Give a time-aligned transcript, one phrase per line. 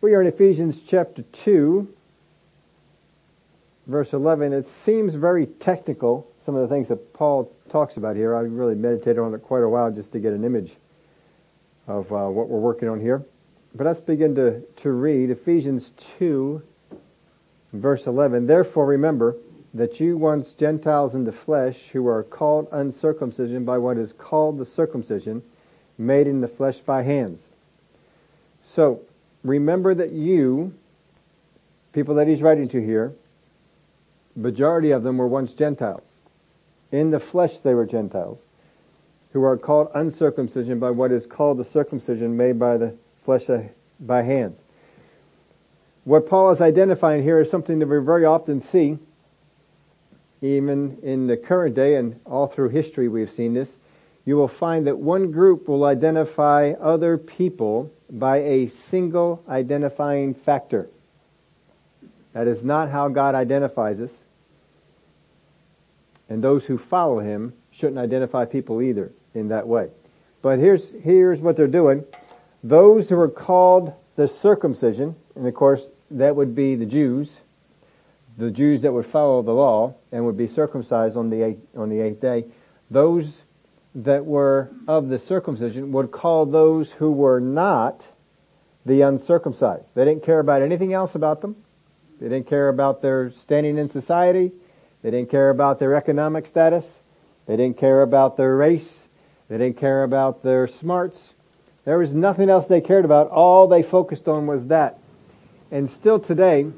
[0.00, 1.92] We are in Ephesians chapter 2,
[3.88, 4.52] verse 11.
[4.52, 8.36] It seems very technical, some of the things that Paul talks about here.
[8.36, 10.76] I really meditated on it quite a while just to get an image
[11.88, 13.24] of uh, what we're working on here.
[13.74, 16.62] But let's begin to, to read Ephesians 2,
[17.72, 18.46] verse 11.
[18.46, 19.34] Therefore remember
[19.74, 24.58] that you once Gentiles in the flesh who are called uncircumcision by what is called
[24.58, 25.42] the circumcision
[25.98, 27.40] made in the flesh by hands.
[28.62, 29.00] So,
[29.44, 30.74] remember that you,
[31.92, 33.12] people that he's writing to here,
[34.36, 36.02] majority of them were once Gentiles.
[36.90, 38.40] In the flesh they were Gentiles,
[39.32, 43.62] who are called uncircumcision by what is called the circumcision made by the flesh uh,
[44.00, 44.58] by hands.
[46.04, 48.98] What Paul is identifying here is something that we very often see,
[50.40, 53.68] even in the current day and all through history we've seen this.
[54.24, 60.88] You will find that one group will identify other people by a single identifying factor.
[62.32, 64.10] That is not how God identifies us.
[66.28, 69.90] And those who follow Him shouldn't identify people either in that way.
[70.42, 72.04] But here's, here's what they're doing.
[72.62, 77.30] Those who are called the circumcision, and of course that would be the Jews,
[78.36, 81.88] the Jews that would follow the law and would be circumcised on the eighth, on
[81.88, 82.44] the eighth day,
[82.90, 83.42] those
[84.04, 88.06] that were of the circumcision would call those who were not
[88.86, 89.86] the uncircumcised.
[89.94, 91.56] They didn't care about anything else about them.
[92.20, 94.52] They didn't care about their standing in society.
[95.02, 96.86] They didn't care about their economic status.
[97.46, 98.88] They didn't care about their race.
[99.48, 101.32] They didn't care about their smarts.
[101.84, 103.30] There was nothing else they cared about.
[103.30, 104.98] All they focused on was that.
[105.72, 106.70] And still today,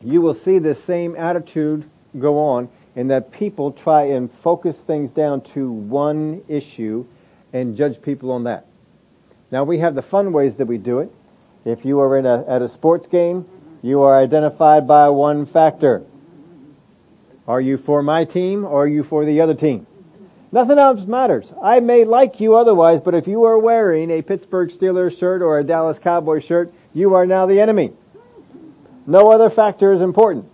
[0.00, 5.10] you will see this same attitude go on in that people try and focus things
[5.10, 7.04] down to one issue
[7.52, 8.66] and judge people on that.
[9.50, 11.12] Now we have the fun ways that we do it.
[11.64, 13.46] If you are in a, at a sports game,
[13.82, 16.04] you are identified by one factor.
[17.46, 19.86] Are you for my team or are you for the other team?
[20.50, 21.52] Nothing else matters.
[21.62, 25.58] I may like you otherwise, but if you are wearing a Pittsburgh Steelers shirt or
[25.58, 27.92] a Dallas Cowboys shirt, you are now the enemy.
[29.06, 30.48] No other factor is important.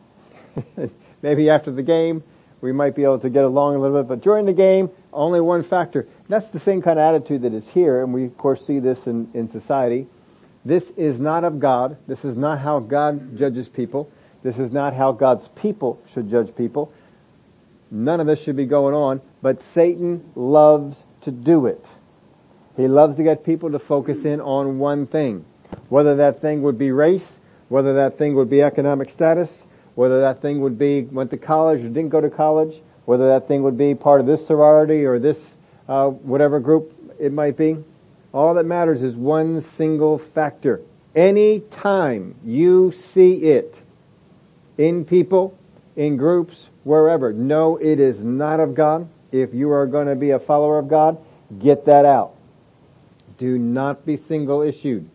[1.23, 2.23] Maybe after the game,
[2.61, 5.41] we might be able to get along a little bit, but during the game, only
[5.41, 6.07] one factor.
[6.29, 9.07] That's the same kind of attitude that is here, and we of course see this
[9.07, 10.07] in, in society.
[10.65, 11.97] This is not of God.
[12.07, 14.11] This is not how God judges people.
[14.43, 16.93] This is not how God's people should judge people.
[17.91, 21.85] None of this should be going on, but Satan loves to do it.
[22.77, 25.45] He loves to get people to focus in on one thing.
[25.89, 27.27] Whether that thing would be race,
[27.69, 31.81] whether that thing would be economic status, whether that thing would be went to college
[31.81, 35.19] or didn't go to college, whether that thing would be part of this sorority or
[35.19, 35.39] this
[35.89, 37.77] uh, whatever group it might be.
[38.33, 40.81] All that matters is one single factor.
[41.15, 43.77] Any time you see it
[44.79, 45.59] in people,
[45.97, 49.09] in groups, wherever, no, it is not of God.
[49.33, 51.19] If you are going to be a follower of God,
[51.59, 52.35] get that out.
[53.39, 55.09] Do not be single issued.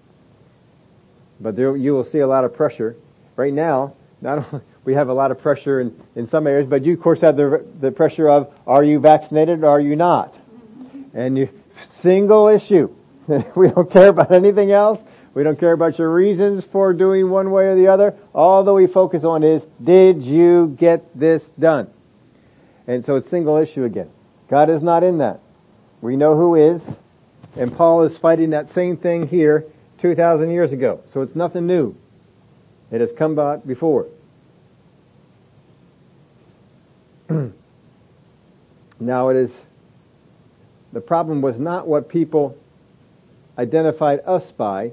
[1.40, 2.96] But there, you will see a lot of pressure.
[3.36, 3.94] Right now,
[4.26, 7.02] not only, we have a lot of pressure in, in some areas, but you of
[7.02, 10.36] course have the, the pressure of, are you vaccinated or are you not?
[11.14, 11.50] And you,
[12.02, 12.94] single issue.
[13.56, 15.00] we don't care about anything else.
[15.34, 18.16] We don't care about your reasons for doing one way or the other.
[18.34, 21.90] All that we focus on is, did you get this done?
[22.88, 24.10] And so it's single issue again.
[24.50, 25.40] God is not in that.
[26.02, 26.84] We know who is,
[27.56, 29.66] and Paul is fighting that same thing here
[30.00, 31.02] 2,000 years ago.
[31.12, 31.96] So it's nothing new.
[32.92, 34.08] It has come about before.
[39.00, 39.52] now it is,
[40.94, 42.58] the problem was not what people
[43.58, 44.92] identified us by,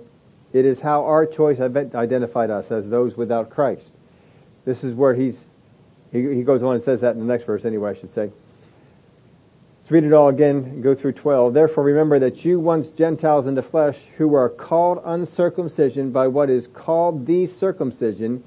[0.53, 3.91] it is how our choice identified us as those without Christ.
[4.65, 5.37] This is where he's,
[6.13, 8.31] he, he goes on and says that in the next verse anyway, I should say.
[9.83, 11.55] Let's read it all again go through 12.
[11.55, 16.51] Therefore remember that you once Gentiles in the flesh who are called uncircumcision by what
[16.51, 18.45] is called the circumcision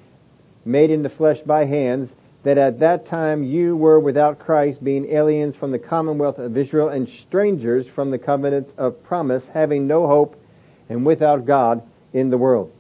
[0.64, 2.14] made in the flesh by hands,
[2.46, 6.90] that at that time you were without Christ, being aliens from the commonwealth of Israel
[6.90, 10.40] and strangers from the covenants of promise, having no hope
[10.88, 11.82] and without God
[12.14, 12.72] in the world.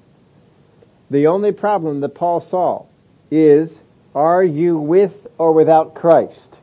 [1.10, 2.86] The only problem that Paul saw
[3.32, 3.80] is,
[4.14, 6.58] are you with or without Christ?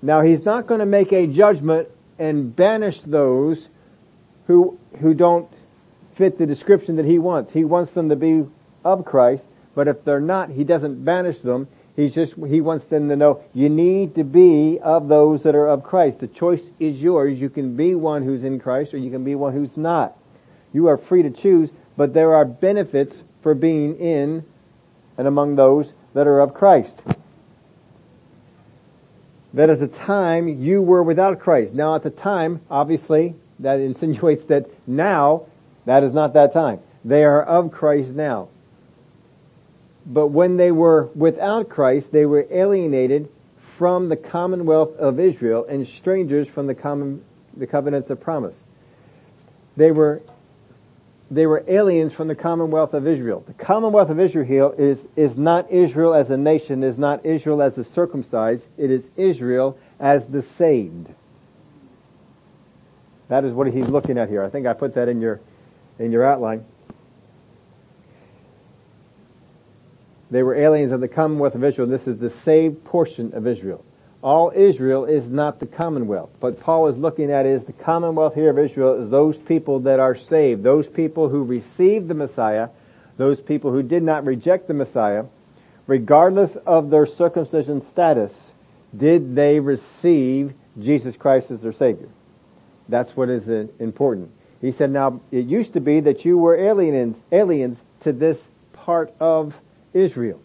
[0.00, 3.68] Now he's not going to make a judgment and banish those
[4.46, 5.48] who, who don't
[6.14, 7.52] fit the description that he wants.
[7.52, 8.46] He wants them to be
[8.84, 11.68] of Christ, but if they're not, he doesn't banish them.
[11.96, 15.68] He's just, he wants them to know, you need to be of those that are
[15.68, 16.20] of Christ.
[16.20, 17.38] The choice is yours.
[17.38, 20.16] You can be one who's in Christ or you can be one who's not.
[20.72, 24.44] You are free to choose, but there are benefits for being in
[25.18, 27.02] and among those that are of Christ.
[29.52, 31.74] That at the time you were without Christ.
[31.74, 35.46] Now at the time, obviously, that insinuates that now,
[35.84, 36.80] that is not that time.
[37.04, 38.48] They are of Christ now.
[40.04, 43.28] But when they were without Christ, they were alienated
[43.78, 47.24] from the commonwealth of Israel and strangers from the common,
[47.56, 48.56] the covenants of promise.
[49.76, 50.22] They were
[51.32, 53.42] they were aliens from the commonwealth of Israel.
[53.46, 57.74] The commonwealth of Israel is, is not Israel as a nation, is not Israel as
[57.74, 61.08] the circumcised, it is Israel as the saved.
[63.28, 64.44] That is what he's looking at here.
[64.44, 65.40] I think I put that in your,
[65.98, 66.66] in your outline.
[70.32, 71.86] They were aliens of the commonwealth of Israel.
[71.86, 73.84] This is the saved portion of Israel
[74.22, 76.30] all Israel is not the commonwealth.
[76.38, 79.98] What Paul is looking at is the commonwealth here of Israel is those people that
[79.98, 82.68] are saved, those people who received the Messiah,
[83.16, 85.24] those people who did not reject the Messiah,
[85.88, 88.52] regardless of their circumcision status,
[88.96, 92.08] did they receive Jesus Christ as their Savior?
[92.88, 93.48] That's what is
[93.80, 94.30] important.
[94.60, 98.40] He said, now, it used to be that you were aliens, aliens to this
[98.72, 99.54] part of
[99.94, 100.40] Israel.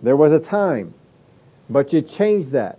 [0.00, 0.94] There was a time
[1.72, 2.78] but you changed that.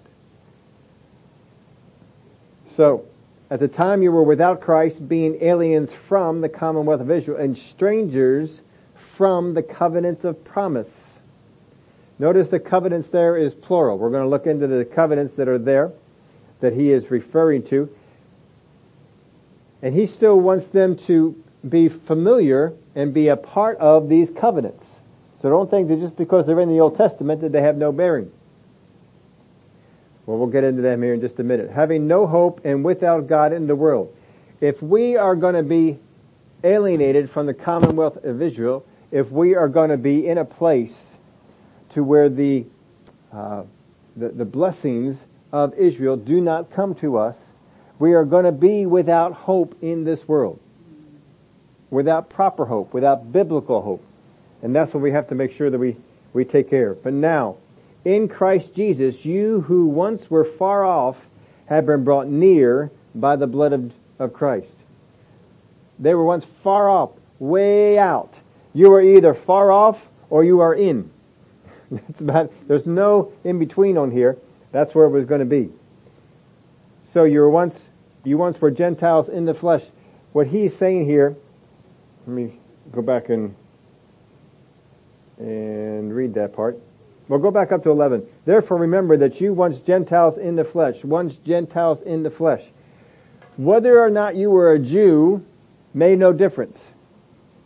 [2.76, 3.06] So,
[3.50, 7.58] at the time you were without Christ, being aliens from the commonwealth of Israel and
[7.58, 8.62] strangers
[9.16, 11.14] from the covenants of promise.
[12.18, 13.98] Notice the covenants there is plural.
[13.98, 15.92] We're going to look into the covenants that are there
[16.62, 17.90] that he is referring to.
[19.82, 24.86] And he still wants them to be familiar and be a part of these covenants.
[25.42, 27.92] So don't think that just because they're in the Old Testament that they have no
[27.92, 28.32] bearing.
[30.26, 31.70] Well, we'll get into them here in just a minute.
[31.70, 34.16] Having no hope and without God in the world.
[34.62, 36.00] If we are going to be
[36.64, 40.96] alienated from the commonwealth of Israel, if we are going to be in a place
[41.90, 42.66] to where the,
[43.34, 43.64] uh,
[44.16, 45.20] the, the blessings
[45.52, 47.38] of Israel do not come to us,
[48.00, 50.60] we are going to be without hope in this world.
[51.94, 54.04] Without proper hope, without biblical hope.
[54.64, 55.96] And that's what we have to make sure that we,
[56.34, 57.04] we take care of.
[57.04, 57.58] But now,
[58.04, 61.18] in Christ Jesus, you who once were far off
[61.68, 64.76] have been brought near by the blood of, of Christ.
[66.00, 68.34] They were once far off, way out.
[68.74, 70.02] You are either far off
[70.32, 71.12] or you are in.
[71.92, 74.40] That's about, there's no in between on here.
[74.72, 75.70] That's where it was going to be.
[77.12, 77.80] So you were once,
[78.24, 79.84] you once were Gentiles in the flesh.
[80.32, 81.36] What he's saying here,
[82.26, 82.60] let me
[82.92, 83.54] go back and,
[85.38, 86.80] and read that part.
[87.28, 88.26] Well, go back up to 11.
[88.46, 92.64] Therefore remember that you once Gentiles in the flesh, once Gentiles in the flesh.
[93.58, 95.46] Whether or not you were a Jew
[95.94, 96.82] made no difference.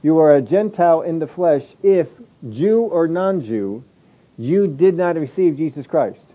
[0.01, 2.07] You are a Gentile in the flesh if,
[2.49, 3.83] Jew or non-Jew,
[4.37, 6.25] you did not receive Jesus Christ.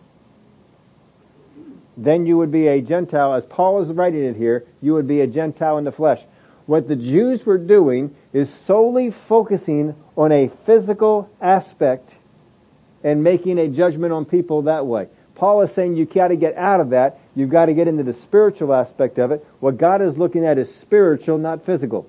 [1.97, 5.21] Then you would be a Gentile, as Paul is writing it here, you would be
[5.21, 6.23] a Gentile in the flesh.
[6.67, 12.15] What the Jews were doing is solely focusing on a physical aspect
[13.03, 15.09] and making a judgment on people that way.
[15.35, 17.19] Paul is saying you gotta get out of that.
[17.35, 19.45] You've got to get into the spiritual aspect of it.
[19.61, 22.07] What God is looking at is spiritual, not physical.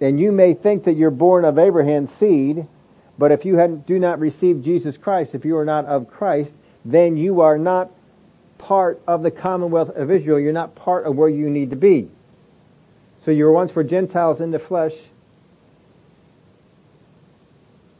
[0.00, 2.66] And you may think that you're born of Abraham's seed,
[3.18, 6.52] but if you do not receive Jesus Christ, if you are not of Christ,
[6.84, 7.90] then you are not
[8.58, 10.38] part of the commonwealth of Israel.
[10.38, 12.08] You're not part of where you need to be.
[13.26, 14.92] So you were once for Gentiles in the flesh,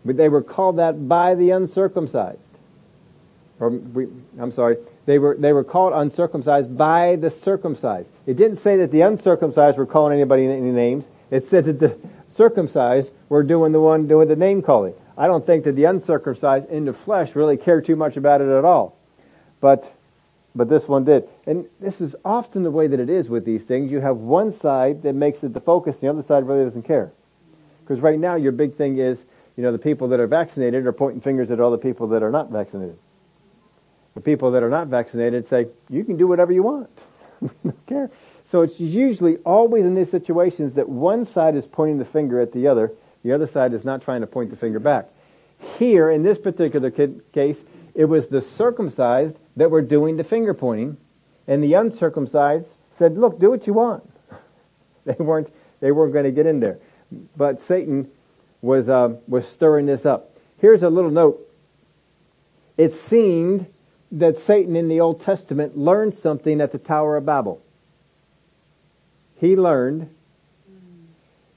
[0.04, 2.38] but they were called that by the uncircumcised.
[3.58, 3.66] Or
[4.38, 8.08] I'm sorry, they were, they were called uncircumcised by the circumcised.
[8.24, 11.06] It didn't say that the uncircumcised were calling anybody any names.
[11.32, 11.98] It said that the
[12.32, 14.94] circumcised were doing the one doing the name calling.
[15.18, 18.48] I don't think that the uncircumcised in the flesh really care too much about it
[18.48, 18.96] at all.
[19.60, 19.92] But,
[20.56, 21.28] but this one did.
[21.46, 23.92] And this is often the way that it is with these things.
[23.92, 26.84] You have one side that makes it the focus, and the other side really doesn't
[26.84, 27.12] care.
[27.84, 29.22] Because right now your big thing is,
[29.56, 32.22] you know, the people that are vaccinated are pointing fingers at all the people that
[32.22, 32.98] are not vaccinated.
[34.14, 36.90] The people that are not vaccinated say, you can do whatever you want.
[37.40, 38.10] we don't care.
[38.50, 42.52] So it's usually always in these situations that one side is pointing the finger at
[42.52, 45.08] the other, the other side is not trying to point the finger back.
[45.78, 47.58] Here, in this particular case,
[47.96, 50.98] it was the circumcised that were doing the finger pointing,
[51.48, 54.08] and the uncircumcised said, look, do what you want.
[55.06, 55.50] they weren't,
[55.80, 56.78] they weren't going to get in there.
[57.36, 58.10] But Satan
[58.60, 60.36] was, uh, was stirring this up.
[60.58, 61.40] Here's a little note.
[62.76, 63.66] It seemed
[64.12, 67.62] that Satan in the Old Testament learned something at the Tower of Babel.
[69.36, 70.10] He learned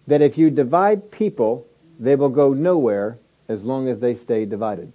[0.08, 1.68] that if you divide people,
[2.00, 3.18] they will go nowhere
[3.50, 4.94] as long as they stay divided.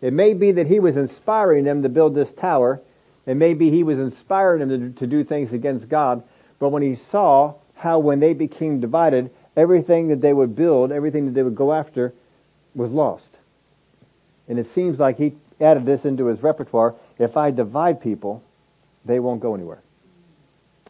[0.00, 2.80] It may be that he was inspiring them to build this tower.
[3.26, 6.22] It may be he was inspiring them to, to do things against God.
[6.58, 11.26] But when he saw how when they became divided, everything that they would build, everything
[11.26, 12.14] that they would go after
[12.74, 13.36] was lost.
[14.48, 16.94] And it seems like he added this into his repertoire.
[17.18, 18.42] If I divide people,
[19.04, 19.82] they won't go anywhere.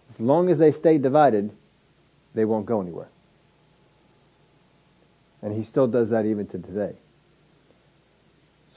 [0.09, 1.51] As long as they stay divided,
[2.35, 3.09] they won't go anywhere.
[5.43, 6.97] And he still does that even to today.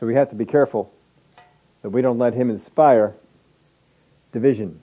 [0.03, 0.91] So we have to be careful
[1.81, 3.15] that we don't let him inspire
[4.33, 4.81] division.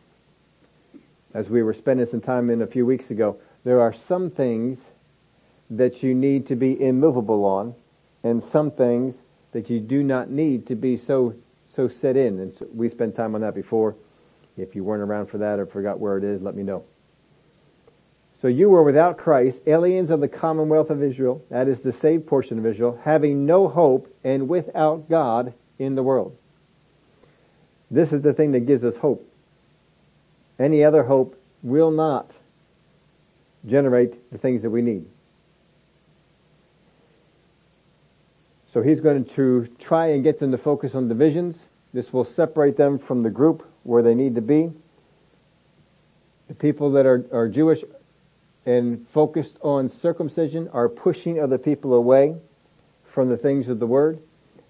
[1.35, 4.79] As we were spending some time in a few weeks ago, there are some things
[5.69, 7.75] that you need to be immovable on
[8.25, 9.17] and some things
[9.53, 11.35] that you do not need to be so,
[11.71, 12.41] so set in.
[12.41, 13.97] And so we spent time on that before.
[14.57, 16.83] If you weren't around for that or forgot where it is, let me know.
[18.41, 22.27] So you were without Christ, aliens of the commonwealth of Israel, that is the saved
[22.27, 26.35] portion of Israel, having no hope and without God in the world.
[27.91, 29.31] This is the thing that gives us hope.
[30.59, 32.31] Any other hope will not
[33.67, 35.05] generate the things that we need.
[38.73, 41.65] So he's going to try and get them to focus on divisions.
[41.93, 44.71] This will separate them from the group where they need to be.
[46.49, 47.83] The people that are, are Jewish
[48.67, 52.37] and focused on circumcision are pushing other people away
[53.07, 54.21] from the things of the word,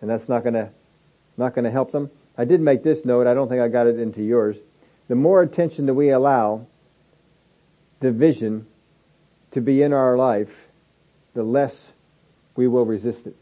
[0.01, 0.71] and that's not gonna,
[1.37, 2.11] not gonna help them.
[2.39, 4.57] I did make this note, I don't think I got it into yours.
[5.09, 6.67] The more attention that we allow
[8.01, 8.67] division
[9.51, 10.51] to be in our life,
[11.35, 11.89] the less
[12.57, 13.37] we will resist it.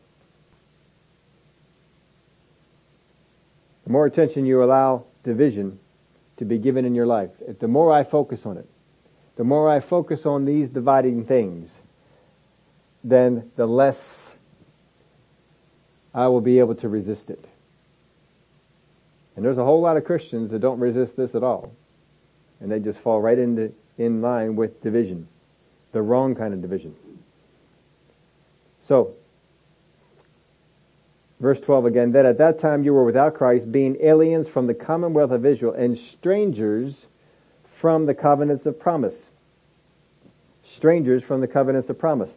[3.85, 5.78] The more attention you allow division
[6.37, 8.69] to be given in your life, the more I focus on it,
[9.38, 11.71] the more I focus on these dividing things,
[13.04, 14.33] then the less
[16.12, 17.45] I will be able to resist it.
[19.37, 21.73] And there's a whole lot of Christians that don't resist this at all.
[22.59, 25.28] And they just fall right into, in line with division.
[25.92, 26.97] The wrong kind of division.
[28.88, 29.14] So,
[31.38, 34.75] verse 12 again, that at that time you were without Christ, being aliens from the
[34.75, 37.07] commonwealth of Israel and strangers
[37.78, 39.27] from the covenants of promise.
[40.75, 42.30] Strangers from the covenants of promise.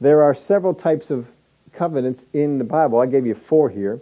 [0.00, 1.26] There are several types of
[1.72, 3.00] covenants in the Bible.
[3.00, 4.00] I gave you four here.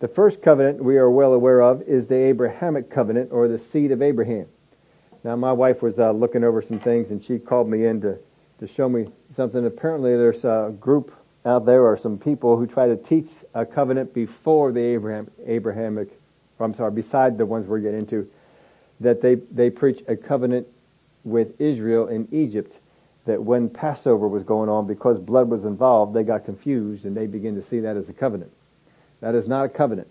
[0.00, 3.92] The first covenant we are well aware of is the Abrahamic covenant or the seed
[3.92, 4.46] of Abraham.
[5.24, 8.18] Now my wife was uh, looking over some things and she called me in to,
[8.58, 9.64] to show me something.
[9.64, 11.14] Apparently there's a group
[11.44, 16.08] out there or some people who try to teach a covenant before the Abraham, Abrahamic,
[16.58, 18.28] I'm sorry, beside the ones we're getting into
[19.00, 20.66] that they, they preach a covenant
[21.24, 22.78] with Israel in Egypt
[23.24, 27.26] that when Passover was going on, because blood was involved, they got confused and they
[27.26, 28.52] began to see that as a covenant.
[29.20, 30.08] That is not a covenant.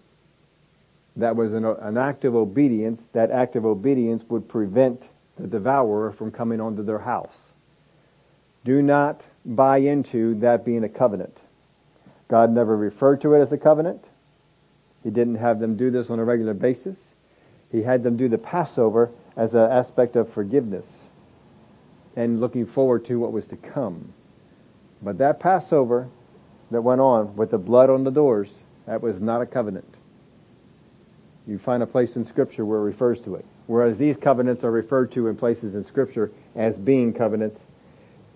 [1.18, 3.01] That was an, an act of obedience.
[3.12, 5.03] That act of obedience would prevent
[5.38, 7.36] the devourer from coming onto their house.
[8.63, 11.38] Do not buy into that being a covenant.
[12.30, 14.06] God never referred to it as a covenant.
[15.03, 17.10] He didn't have them do this on a regular basis.
[17.72, 21.00] He had them do the Passover as an aspect of forgiveness
[22.15, 24.13] and looking forward to what was to come.
[25.01, 26.10] But that Passover
[26.70, 28.50] that went on with the blood on the doors,
[28.86, 29.94] that was not a covenant.
[31.48, 33.46] You find a place in scripture where it refers to it.
[33.68, 37.62] Whereas these covenants are referred to in places in scripture as being covenants,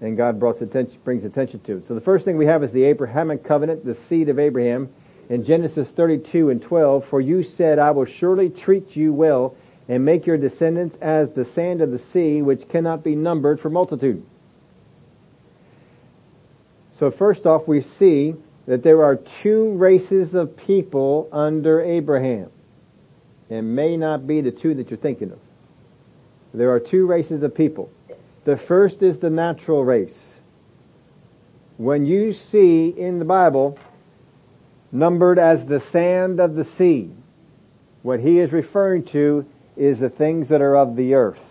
[0.01, 1.87] and God attention, brings attention to it.
[1.87, 4.89] So the first thing we have is the Abrahamic covenant, the seed of Abraham
[5.29, 9.55] in Genesis 32 and 12, for you said, I will surely treat you well
[9.87, 13.69] and make your descendants as the sand of the sea, which cannot be numbered for
[13.69, 14.25] multitude.
[16.93, 18.35] So first off, we see
[18.67, 22.49] that there are two races of people under Abraham.
[23.49, 25.39] It may not be the two that you're thinking of.
[26.53, 27.91] There are two races of people.
[28.45, 30.33] The first is the natural race.
[31.77, 33.77] When you see in the Bible
[34.95, 37.11] numbered as the sand of the sea.
[38.01, 39.45] What he is referring to
[39.77, 41.43] is the things that are of the earth,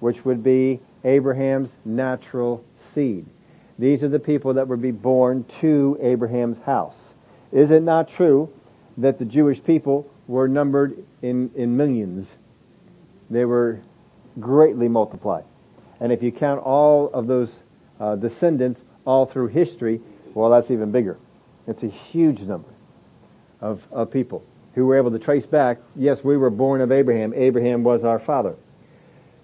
[0.00, 3.26] which would be Abraham's natural seed.
[3.78, 6.96] These are the people that would be born to Abraham's house.
[7.52, 8.50] Is it not true
[8.96, 12.34] that the Jewish people were numbered in, in millions?
[13.30, 13.80] They were
[14.40, 15.44] greatly multiplied.
[16.00, 17.50] And if you count all of those
[18.00, 20.00] uh, descendants all through history,
[20.34, 21.18] well, that's even bigger.
[21.66, 22.68] It's a huge number
[23.60, 24.44] of, of people
[24.78, 27.34] who were able to trace back, yes, we were born of Abraham.
[27.34, 28.54] Abraham was our father.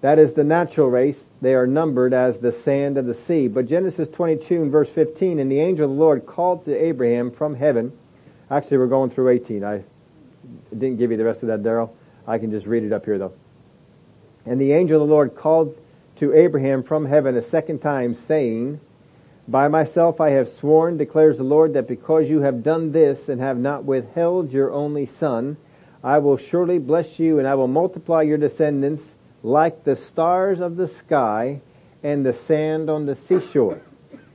[0.00, 1.24] That is the natural race.
[1.40, 3.48] They are numbered as the sand of the sea.
[3.48, 7.30] But Genesis 22 and verse 15, and the angel of the Lord called to Abraham
[7.30, 7.92] from heaven.
[8.50, 9.64] Actually, we're going through 18.
[9.64, 9.82] I
[10.70, 11.90] didn't give you the rest of that, Daryl.
[12.26, 13.32] I can just read it up here though.
[14.46, 15.76] And the angel of the Lord called
[16.16, 18.80] to Abraham from heaven a second time saying,
[19.46, 23.40] By myself I have sworn, declares the Lord, that because you have done this and
[23.40, 25.58] have not withheld your only son,
[26.02, 29.02] I will surely bless you and I will multiply your descendants
[29.42, 31.60] like the stars of the sky
[32.02, 33.80] and the sand on the seashore.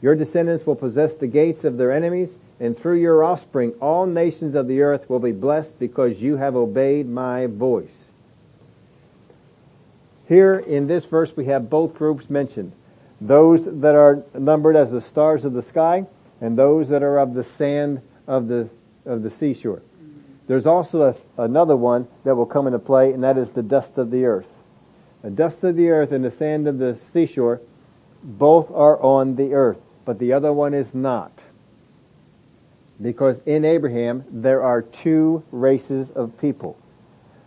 [0.01, 4.55] Your descendants will possess the gates of their enemies, and through your offspring all nations
[4.55, 8.05] of the earth will be blessed because you have obeyed my voice.
[10.27, 12.71] Here in this verse we have both groups mentioned.
[13.21, 16.05] Those that are numbered as the stars of the sky
[16.41, 18.69] and those that are of the sand of the,
[19.05, 19.81] of the seashore.
[20.47, 23.97] There's also a, another one that will come into play and that is the dust
[23.97, 24.47] of the earth
[25.21, 27.61] the dust of the earth and the sand of the seashore,
[28.23, 31.31] both are on the earth, but the other one is not.
[33.01, 36.77] Because in Abraham, there are two races of people.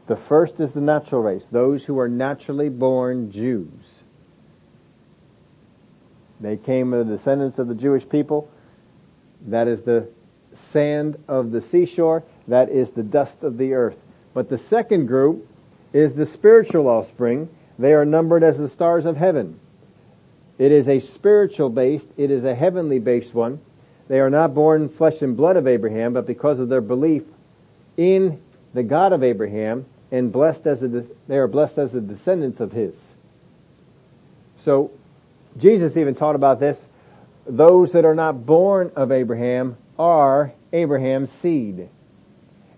[0.07, 3.71] The first is the natural race, those who are naturally born Jews.
[6.43, 8.51] They came the descendants of the Jewish people.
[9.47, 10.09] That is the
[10.71, 12.25] sand of the seashore.
[12.49, 13.97] That is the dust of the earth.
[14.35, 15.49] But the second group
[15.93, 19.59] is the spiritual offspring, they are numbered as the stars of heaven.
[20.59, 23.61] It is a spiritual based, it is a heavenly based one.
[24.09, 27.25] They are not born flesh and blood of Abraham, but because of their belief
[27.97, 28.41] in
[28.75, 30.89] the God of Abraham and blessed as a,
[31.29, 32.95] they are blessed as the descendants of his.
[34.59, 34.91] So,
[35.59, 36.79] Jesus even taught about this.
[37.47, 41.89] Those that are not born of Abraham are Abraham's seed.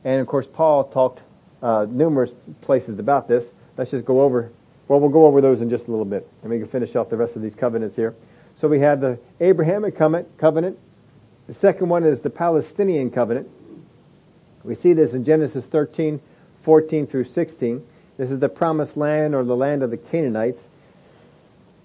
[0.04, 1.22] And of course, Paul talked
[1.62, 2.30] uh, numerous
[2.62, 3.44] places about this.
[3.76, 4.50] Let's just go over
[4.86, 7.08] well, we'll go over those in just a little bit, and we can finish off
[7.08, 8.14] the rest of these covenants here.
[8.56, 10.78] So we have the Abrahamic covenant.
[11.46, 13.48] The second one is the Palestinian covenant.
[14.62, 16.20] We see this in Genesis 13,
[16.62, 17.86] 14 through 16.
[18.16, 20.60] This is the promised land or the land of the Canaanites.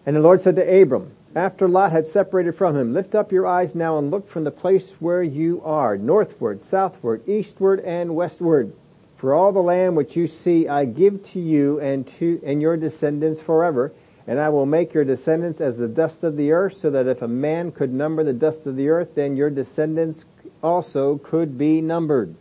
[0.06, 3.46] And the Lord said to Abram, after Lot had separated from him, lift up your
[3.46, 8.74] eyes now and look from the place where you are, northward, southward, eastward, and westward.
[9.18, 12.78] For all the land which you see I give to you and to and your
[12.78, 13.92] descendants forever,
[14.26, 17.22] and I will make your descendants as the dust of the earth, so that if
[17.22, 20.26] a man could number the dust of the earth, then your descendants
[20.64, 22.34] also could be numbered.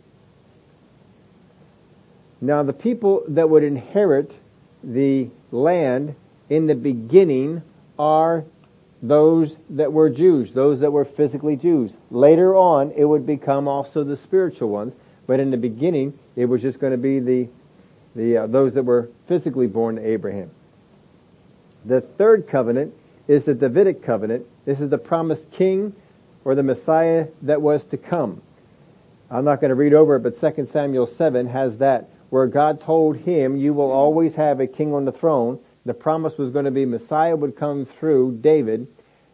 [2.41, 4.33] Now the people that would inherit
[4.83, 6.15] the land
[6.49, 7.63] in the beginning
[7.97, 8.43] are
[9.01, 11.95] those that were Jews, those that were physically Jews.
[12.11, 14.93] Later on, it would become also the spiritual ones.
[15.25, 17.47] But in the beginning, it was just going to be the,
[18.15, 20.49] the uh, those that were physically born to Abraham.
[21.85, 22.93] The third covenant
[23.27, 24.45] is the Davidic covenant.
[24.65, 25.95] This is the promised king
[26.43, 28.41] or the Messiah that was to come.
[29.29, 32.81] I'm not going to read over it, but 2 Samuel 7 has that where God
[32.81, 35.59] told him, you will always have a king on the throne.
[35.89, 38.85] The promise was going to be Messiah would come through David.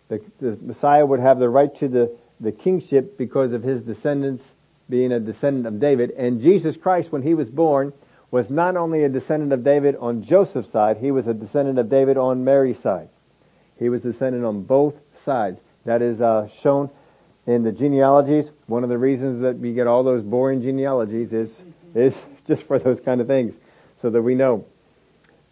[0.07, 4.41] The, the Messiah would have the right to the, the kingship because of his descendants
[4.89, 6.11] being a descendant of David.
[6.11, 7.91] And Jesus Christ, when he was born,
[8.31, 11.89] was not only a descendant of David on Joseph's side, he was a descendant of
[11.89, 13.09] David on Mary's side.
[13.77, 15.59] He was descendant on both sides.
[15.83, 16.89] That is uh, shown
[17.45, 18.49] in the genealogies.
[18.67, 21.53] One of the reasons that we get all those boring genealogies is
[21.93, 22.15] is
[22.47, 23.55] just for those kind of things,
[24.01, 24.63] so that we know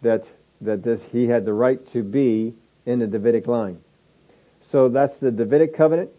[0.00, 0.30] that
[0.64, 2.54] that this he had the right to be
[2.86, 3.80] in the Davidic line.
[4.60, 6.10] So that's the Davidic covenant.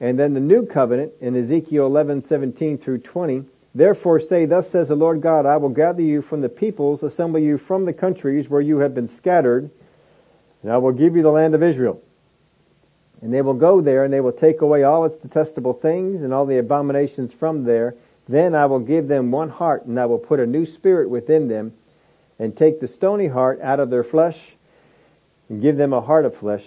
[0.00, 3.44] And then the new covenant in Ezekiel 11, 17 through 20.
[3.74, 7.40] Therefore say, thus says the Lord God, I will gather you from the peoples, assemble
[7.40, 9.70] you from the countries where you have been scattered,
[10.62, 12.00] and I will give you the land of Israel.
[13.20, 16.32] And they will go there and they will take away all its detestable things and
[16.32, 17.94] all the abominations from there.
[18.28, 21.48] Then I will give them one heart and I will put a new spirit within
[21.48, 21.72] them
[22.38, 24.56] and take the stony heart out of their flesh
[25.48, 26.64] and give them a heart of flesh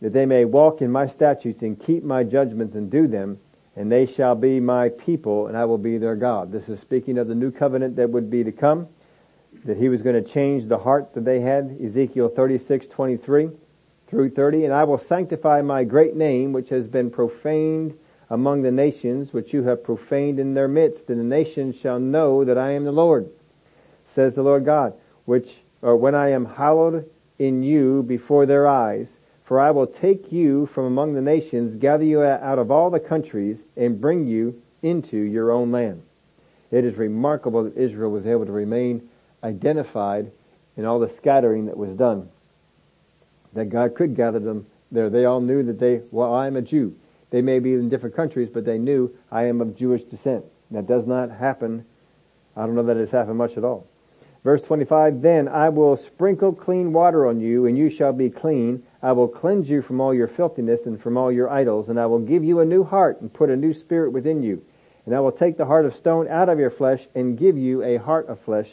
[0.00, 3.38] that they may walk in my statutes and keep my judgments and do them,
[3.76, 6.50] and they shall be my people, and I will be their God.
[6.50, 8.88] This is speaking of the new covenant that would be to come,
[9.64, 13.50] that he was going to change the heart that they had, Ezekiel 36, 23
[14.06, 17.96] through 30, and I will sanctify my great name, which has been profaned
[18.30, 22.44] among the nations, which you have profaned in their midst, and the nations shall know
[22.44, 23.28] that I am the Lord,
[24.06, 24.94] says the Lord God,
[25.30, 25.48] which,
[25.80, 29.08] or when I am hallowed in you before their eyes,
[29.44, 32.98] for I will take you from among the nations, gather you out of all the
[32.98, 36.02] countries, and bring you into your own land.
[36.72, 39.08] It is remarkable that Israel was able to remain
[39.44, 40.32] identified
[40.76, 42.28] in all the scattering that was done.
[43.52, 45.10] that God could gather them there.
[45.10, 46.96] They all knew that they, well, I am a Jew.
[47.30, 50.44] They may be in different countries, but they knew I am of Jewish descent.
[50.70, 51.84] That does not happen.
[52.56, 53.86] I don't know that it's happened much at all.
[54.42, 58.82] Verse 25, then I will sprinkle clean water on you and you shall be clean.
[59.02, 62.06] I will cleanse you from all your filthiness and from all your idols and I
[62.06, 64.64] will give you a new heart and put a new spirit within you.
[65.04, 67.82] And I will take the heart of stone out of your flesh and give you
[67.82, 68.70] a heart of flesh.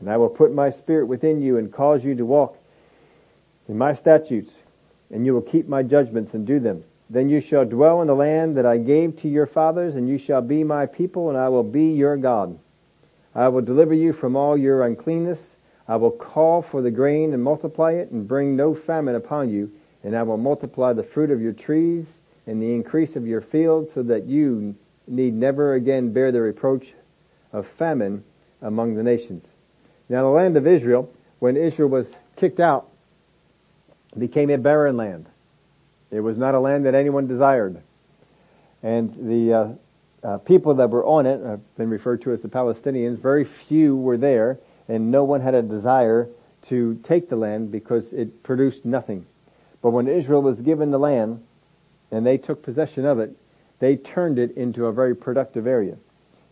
[0.00, 2.58] And I will put my spirit within you and cause you to walk
[3.68, 4.52] in my statutes
[5.10, 6.82] and you will keep my judgments and do them.
[7.08, 10.18] Then you shall dwell in the land that I gave to your fathers and you
[10.18, 12.58] shall be my people and I will be your God.
[13.34, 15.40] I will deliver you from all your uncleanness.
[15.88, 19.70] I will call for the grain and multiply it and bring no famine upon you.
[20.02, 22.06] And I will multiply the fruit of your trees
[22.46, 24.74] and the increase of your fields so that you
[25.06, 26.94] need never again bear the reproach
[27.52, 28.24] of famine
[28.62, 29.46] among the nations.
[30.08, 32.88] Now the land of Israel, when Israel was kicked out,
[34.18, 35.26] became a barren land.
[36.10, 37.82] It was not a land that anyone desired.
[38.82, 39.68] And the uh,
[40.24, 43.18] uh, people that were on it have been referred to as the Palestinians.
[43.18, 44.58] Very few were there,
[44.88, 46.28] and no one had a desire
[46.68, 49.26] to take the land because it produced nothing.
[49.82, 51.44] But when Israel was given the land,
[52.10, 53.36] and they took possession of it,
[53.80, 55.96] they turned it into a very productive area.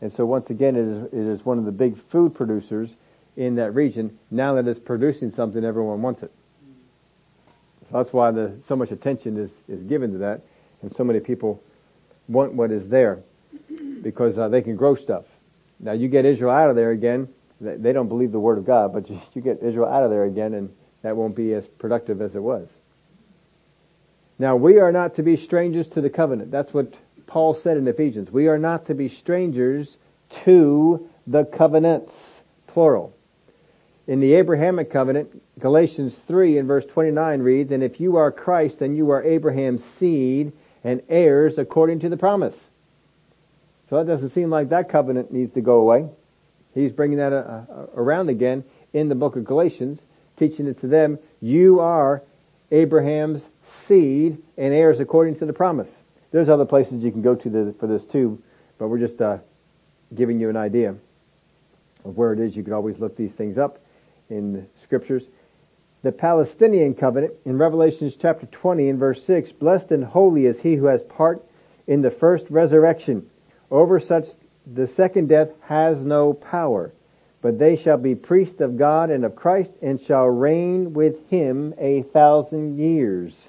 [0.02, 2.90] And so once again, it is, it is one of the big food producers
[3.36, 4.18] in that region.
[4.30, 6.32] Now that it's producing something, everyone wants it.
[7.88, 10.42] So that's why the, so much attention is, is given to that,
[10.82, 11.62] and so many people
[12.28, 13.22] want what is there
[14.02, 15.24] because uh, they can grow stuff.
[15.80, 17.28] Now you get Israel out of there again,
[17.60, 20.24] they don't believe the word of God, but you, you get Israel out of there
[20.24, 22.68] again and that won't be as productive as it was.
[24.38, 26.50] Now we are not to be strangers to the covenant.
[26.50, 26.94] That's what
[27.26, 28.30] Paul said in Ephesians.
[28.30, 29.96] We are not to be strangers
[30.44, 33.14] to the covenants, plural.
[34.06, 38.80] In the Abrahamic covenant, Galatians 3 and verse 29 reads, And if you are Christ,
[38.80, 42.56] then you are Abraham's seed and heirs according to the promise.
[43.92, 46.08] So it doesn't seem like that covenant needs to go away.
[46.74, 50.00] He's bringing that uh, uh, around again in the book of Galatians,
[50.38, 52.22] teaching it to them, you are
[52.70, 53.44] Abraham's
[53.86, 55.94] seed and heirs according to the promise.
[56.30, 58.42] There's other places you can go to the, for this too,
[58.78, 59.40] but we're just uh,
[60.14, 60.94] giving you an idea
[62.06, 62.56] of where it is.
[62.56, 63.78] You can always look these things up
[64.30, 65.24] in the scriptures.
[66.02, 70.76] The Palestinian covenant in Revelations chapter 20 and verse 6, blessed and holy is he
[70.76, 71.44] who has part
[71.86, 73.28] in the first resurrection.
[73.72, 74.26] Over such
[74.70, 76.92] the second death has no power,
[77.40, 81.74] but they shall be priests of God and of Christ and shall reign with him
[81.78, 83.46] a thousand years.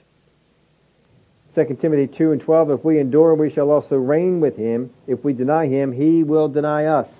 [1.54, 4.92] 2 Timothy 2 and 12, if we endure, we shall also reign with him.
[5.08, 7.12] If we deny him, he will deny us.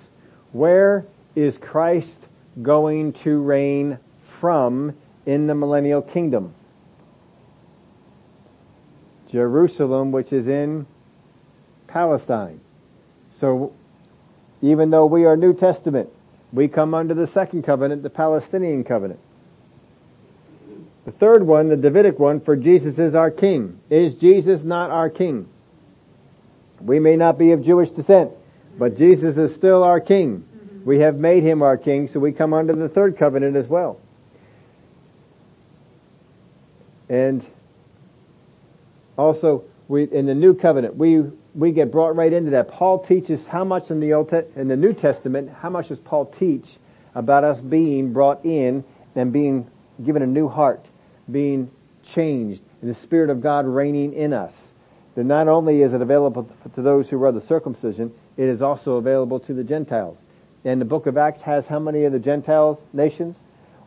[0.52, 2.26] Where is Christ
[2.62, 3.98] going to reign
[4.40, 6.54] from in the millennial kingdom?
[9.30, 10.86] Jerusalem, which is in
[11.86, 12.60] Palestine.
[13.38, 13.72] So
[14.62, 16.08] even though we are New Testament,
[16.52, 19.20] we come under the second covenant, the Palestinian covenant.
[21.04, 23.78] The third one, the Davidic one, for Jesus is our king.
[23.90, 25.48] Is Jesus not our king?
[26.80, 28.30] We may not be of Jewish descent,
[28.78, 30.46] but Jesus is still our king.
[30.84, 33.98] We have made him our king, so we come under the third covenant as well.
[37.08, 37.44] And
[39.16, 42.68] also, we, in the new covenant, we we get brought right into that.
[42.68, 46.00] Paul teaches how much in the Old Te- in the New Testament, how much does
[46.00, 46.78] Paul teach
[47.14, 49.70] about us being brought in and being
[50.04, 50.84] given a new heart,
[51.30, 51.70] being
[52.04, 54.52] changed, and the Spirit of God reigning in us.
[55.14, 58.96] That not only is it available to those who are the circumcision, it is also
[58.96, 60.18] available to the Gentiles.
[60.64, 63.36] And the book of Acts has how many of the Gentiles nations?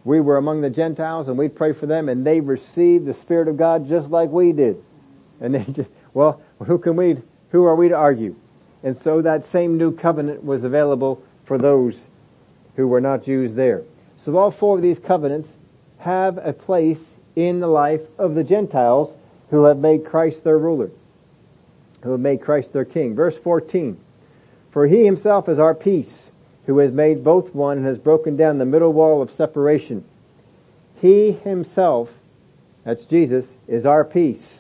[0.06, 3.50] We were among the Gentiles and we pray for them and they received the Spirit
[3.50, 4.82] of God just like we did.
[5.42, 7.18] And they just, well, who can we,
[7.52, 8.36] who are we to argue?
[8.84, 11.98] And so that same new covenant was available for those
[12.76, 13.84] who were not Jews there.
[14.24, 15.50] So all four of these covenants
[16.00, 19.14] have a place in the life of the Gentiles
[19.50, 20.92] who have made Christ their ruler,
[22.04, 23.16] who have made Christ their king.
[23.16, 23.98] Verse 14,
[24.72, 26.26] for he himself is our peace,
[26.66, 30.04] who has made both one and has broken down the middle wall of separation.
[31.00, 32.12] He himself,
[32.84, 34.60] that's Jesus, is our peace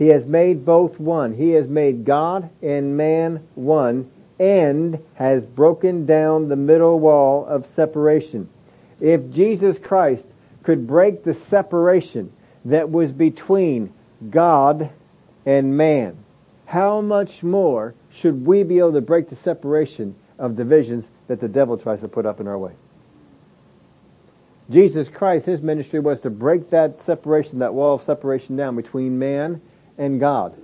[0.00, 1.34] he has made both one.
[1.34, 7.66] He has made God and man one and has broken down the middle wall of
[7.66, 8.48] separation.
[8.98, 10.24] If Jesus Christ
[10.62, 12.32] could break the separation
[12.64, 13.92] that was between
[14.30, 14.88] God
[15.44, 16.16] and man,
[16.64, 21.48] how much more should we be able to break the separation of divisions that the
[21.48, 22.72] devil tries to put up in our way?
[24.70, 29.18] Jesus Christ, His ministry was to break that separation, that wall of separation down between
[29.18, 29.60] man
[30.00, 30.56] and God.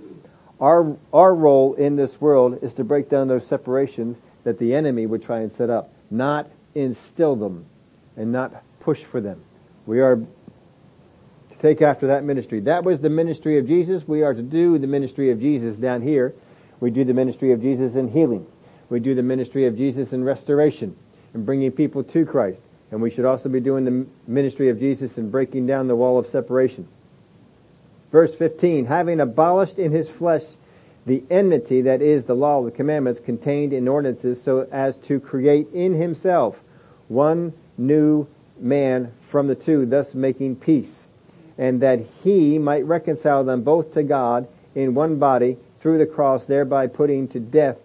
[0.59, 5.05] Our, our role in this world is to break down those separations that the enemy
[5.05, 7.65] would try and set up, not instill them
[8.17, 9.41] and not push for them.
[9.85, 12.61] We are to take after that ministry.
[12.61, 14.07] That was the ministry of Jesus.
[14.07, 16.33] We are to do the ministry of Jesus down here.
[16.79, 18.47] We do the ministry of Jesus in healing.
[18.89, 20.95] We do the ministry of Jesus in restoration
[21.33, 22.61] and bringing people to Christ.
[22.89, 26.17] And we should also be doing the ministry of Jesus in breaking down the wall
[26.17, 26.87] of separation.
[28.11, 30.43] Verse 15, having abolished in his flesh
[31.05, 35.19] the enmity that is the law of the commandments contained in ordinances so as to
[35.19, 36.57] create in himself
[37.07, 38.27] one new
[38.59, 41.05] man from the two, thus making peace,
[41.57, 46.45] and that he might reconcile them both to God in one body through the cross,
[46.45, 47.77] thereby putting to death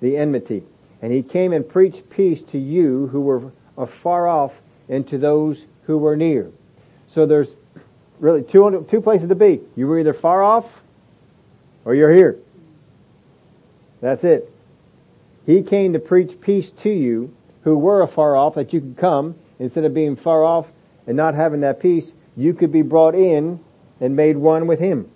[0.00, 0.62] the enmity.
[1.00, 4.52] And he came and preached peace to you who were afar off
[4.88, 6.50] and to those who were near.
[7.08, 7.48] So there's
[8.20, 9.60] really two, two places to be.
[9.74, 10.64] You were either far off
[11.84, 12.38] or you're here.
[14.00, 14.52] That's it.
[15.46, 19.36] He came to preach peace to you who were afar off that you could come
[19.58, 20.66] instead of being far off
[21.06, 22.12] and not having that peace.
[22.36, 23.60] You could be brought in
[24.00, 25.10] and made one with Him.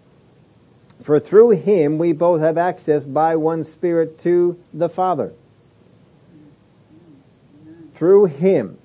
[1.03, 5.33] For through Him we both have access by one Spirit to the Father.
[7.95, 8.79] Through Him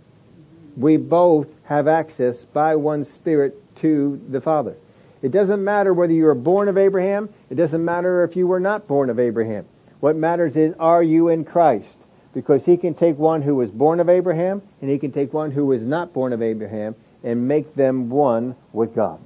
[0.77, 4.75] we both have access by one Spirit to the Father.
[5.21, 7.29] It doesn't matter whether you are born of Abraham.
[7.49, 9.65] It doesn't matter if you were not born of Abraham.
[9.99, 11.97] What matters is, are you in Christ?
[12.33, 15.51] Because he can take one who was born of Abraham and he can take one
[15.51, 19.19] who was not born of Abraham and make them one with God.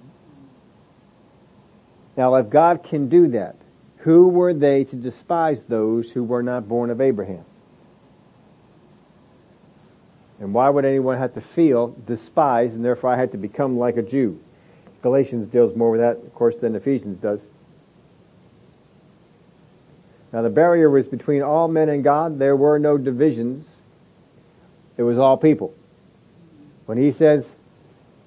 [2.16, 3.56] Now if God can do that,
[3.98, 7.44] who were they to despise those who were not born of Abraham?
[10.40, 13.98] And why would anyone have to feel despised and therefore I had to become like
[13.98, 14.40] a Jew?
[15.02, 17.42] Galatians deals more with that, of course, than Ephesians does.
[20.32, 22.40] Now the barrier was between all men and God.
[22.40, 23.68] There were no divisions.
[24.98, 25.74] It was all people.
[26.86, 27.48] When he says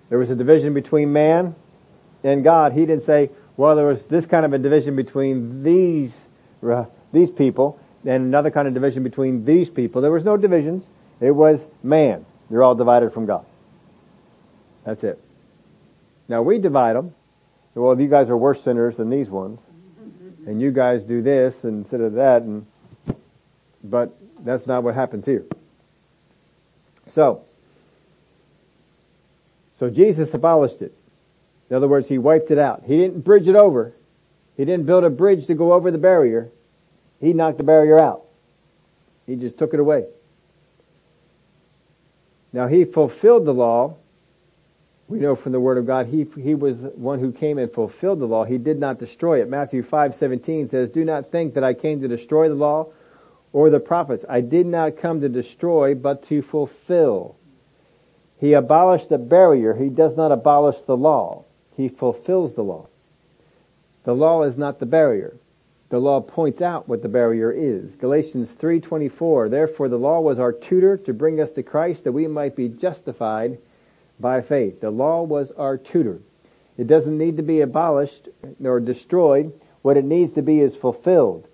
[0.09, 1.55] there was a division between man
[2.25, 6.15] and God, he didn't say, well, there was this kind of a division between these,
[6.63, 10.03] uh, these people and another kind of division between these people.
[10.03, 10.87] There was no divisions.
[11.23, 12.27] It was man.
[12.51, 13.47] They're all divided from God.
[14.85, 15.23] That's it.
[16.29, 17.15] Now we divide them.
[17.75, 19.61] Well, you guys are worse sinners than these ones.
[20.47, 22.67] And you guys do this instead of that and,
[23.85, 25.45] but that's not what happens here.
[27.13, 27.45] So,
[29.79, 30.93] so Jesus abolished it.
[31.71, 32.83] In other words, He wiped it out.
[32.85, 33.93] He didn't bridge it over.
[34.57, 36.51] He didn't build a bridge to go over the barrier.
[37.21, 38.25] He knocked the barrier out.
[39.27, 40.07] He just took it away.
[42.53, 43.97] Now he fulfilled the law.
[45.09, 48.21] We know from the word of God, he, he was one who came and fulfilled
[48.21, 48.45] the law.
[48.45, 49.49] He did not destroy it.
[49.49, 52.89] Matthew 5:17 says, "Do not think that I came to destroy the law
[53.53, 54.25] or the prophets.
[54.29, 57.37] I did not come to destroy, but to fulfill."
[58.39, 59.75] He abolished the barrier.
[59.75, 61.45] He does not abolish the law.
[61.77, 62.87] He fulfills the law.
[64.05, 65.37] The law is not the barrier.
[65.93, 67.97] The law points out what the barrier is.
[67.97, 72.27] Galatians 3:24 Therefore the law was our tutor to bring us to Christ that we
[72.27, 73.59] might be justified
[74.19, 74.81] by faith.
[74.81, 76.21] The law was our tutor.
[76.79, 78.31] It doesn't need to be abolished
[78.65, 79.53] or destroyed.
[79.83, 81.47] What it needs to be is fulfilled.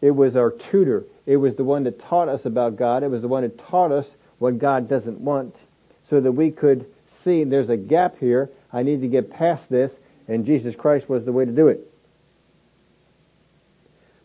[0.00, 1.04] It was our tutor.
[1.24, 3.04] It was the one that taught us about God.
[3.04, 5.54] It was the one that taught us what God doesn't want
[6.02, 8.50] so that we could see there's a gap here.
[8.72, 11.88] I need to get past this and Jesus Christ was the way to do it.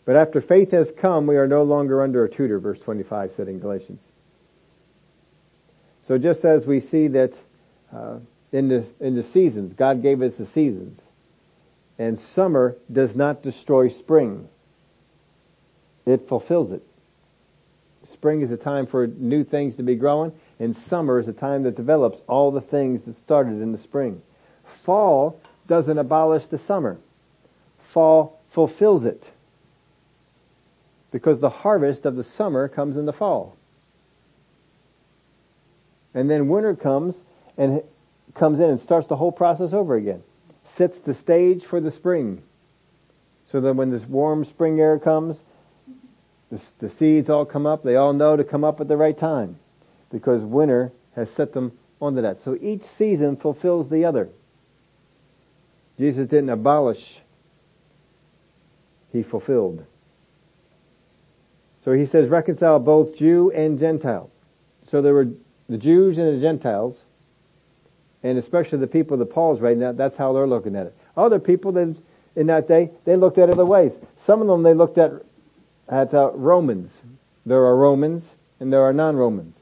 [0.05, 3.47] But after faith has come, we are no longer under a tutor, verse 25 said
[3.47, 4.01] in Galatians.
[6.03, 7.33] So just as we see that
[7.93, 8.17] uh,
[8.51, 10.99] in the in the seasons, God gave us the seasons,
[11.97, 14.49] and summer does not destroy spring;
[16.05, 16.83] it fulfills it.
[18.03, 21.63] Spring is a time for new things to be growing, and summer is a time
[21.63, 24.21] that develops all the things that started in the spring.
[24.83, 26.97] Fall doesn't abolish the summer;
[27.79, 29.29] fall fulfills it
[31.13, 33.56] because the harvest of the summer comes in the fall.
[36.15, 37.21] And then winter comes
[37.56, 37.84] and
[38.34, 40.23] comes in and starts the whole process over again.
[40.65, 42.41] Sets the stage for the spring.
[43.52, 45.43] So that when this warm spring air comes,
[46.49, 47.84] the, the seeds all come up.
[47.84, 49.60] They all know to come up at the right time
[50.12, 52.41] because winter has set them onto that.
[52.41, 54.30] So each season fulfills the other.
[55.99, 57.19] Jesus didn't abolish,
[59.12, 59.86] He fulfilled.
[61.83, 64.29] So he says reconcile both Jew and Gentile.
[64.89, 65.29] So there were
[65.67, 66.97] the Jews and the Gentiles
[68.23, 70.95] And especially the people that Paul's writing at, that's how they're looking at it.
[71.17, 71.95] Other people that
[72.35, 73.93] in that day, they looked at other ways.
[74.25, 75.11] Some of them they looked at
[75.89, 76.91] at uh, Romans.
[77.45, 78.23] There are Romans
[78.59, 79.55] and there are non-Romans.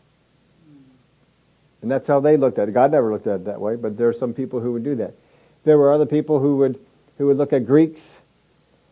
[1.82, 2.74] And that's how they looked at it.
[2.74, 4.96] God never looked at it that way, but there are some people who would do
[4.96, 5.16] that.
[5.64, 6.80] There were other people who would
[7.18, 8.02] who would look at Greeks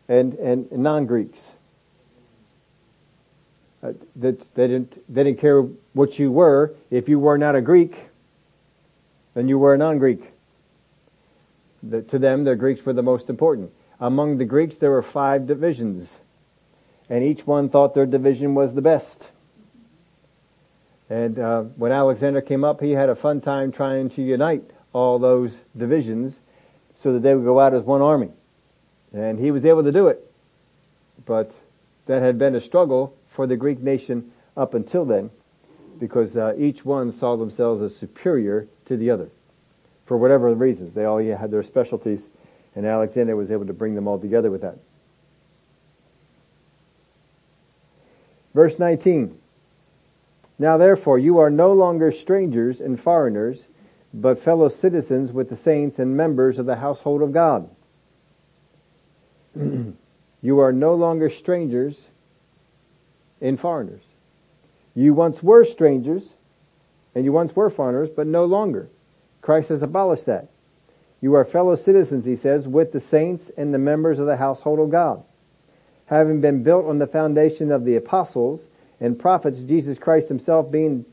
[0.08, 1.40] and and non-Greeks.
[3.82, 5.62] Uh, that they didn't they didn't care
[5.94, 6.76] what you were.
[6.92, 7.98] If you were not a Greek,
[9.34, 10.34] then you were a non-Greek.
[11.92, 13.72] To them, the Greeks were the most important.
[14.02, 16.18] Among the Greeks, there were five divisions,
[17.10, 19.30] and each one thought their division was the best.
[21.10, 25.20] And uh, when Alexander came up, he had a fun time trying to unite all
[25.20, 26.40] those divisions
[27.02, 28.30] so that they would go out as one army.
[29.14, 30.32] And he was able to do it.
[31.26, 31.52] But
[32.08, 35.30] that had been a struggle for the Greek nation up until then
[35.98, 39.30] because uh, each one saw themselves as superior to the other
[40.06, 40.94] for whatever reasons.
[40.94, 42.20] They all had their specialties
[42.76, 44.78] and Alexander was able to bring them all together with that.
[48.54, 49.40] Verse 19.
[50.58, 53.68] Now therefore you are no longer strangers and foreigners,
[54.14, 57.70] but fellow citizens with the saints and members of the household of God.
[60.42, 62.08] you are no longer strangers
[63.42, 64.04] in foreigners.
[64.96, 66.34] You once were strangers,
[67.16, 68.90] and you once were foreigners, but no longer.
[69.42, 70.50] Christ has abolished that.
[71.22, 74.80] You are fellow citizens, he says, with the saints and the members of the household
[74.80, 75.24] of God.
[76.06, 78.68] Having been built on the foundation of the apostles
[79.00, 81.06] and prophets, Jesus Christ himself being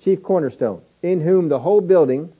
[0.00, 2.32] chief cornerstone, in whom the whole building,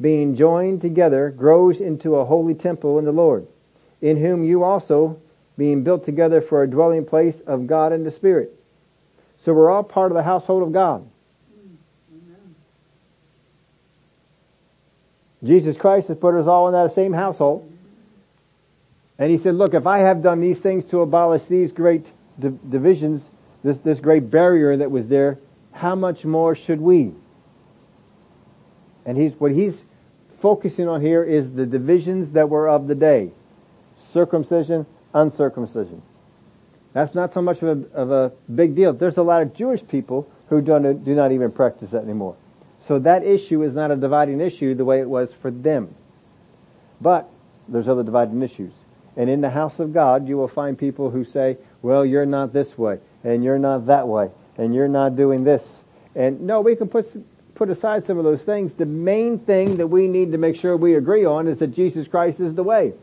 [0.00, 3.46] being joined together, grows into a holy temple in the Lord,
[4.00, 5.20] in whom you also,
[5.56, 8.59] being built together for a dwelling place of God in the Spirit.
[9.40, 11.06] So we're all part of the household of God.
[15.42, 17.66] Jesus Christ has put us all in that same household.
[19.18, 22.06] And he said, look, if I have done these things to abolish these great
[22.38, 23.28] divisions,
[23.62, 25.38] this, this great barrier that was there,
[25.72, 27.12] how much more should we?
[29.06, 29.82] And he's, what he's
[30.40, 33.30] focusing on here is the divisions that were of the day.
[33.98, 36.02] Circumcision, uncircumcision.
[36.92, 38.92] That's not so much of a, of a big deal.
[38.92, 42.36] There's a lot of Jewish people who don't, do not even practice that anymore.
[42.80, 45.94] So that issue is not a dividing issue the way it was for them.
[47.00, 47.28] But
[47.68, 48.72] there's other dividing issues.
[49.16, 52.52] And in the house of God, you will find people who say, well, you're not
[52.52, 55.62] this way, and you're not that way, and you're not doing this.
[56.14, 57.06] And no, we can put,
[57.54, 58.74] put aside some of those things.
[58.74, 62.08] The main thing that we need to make sure we agree on is that Jesus
[62.08, 62.94] Christ is the way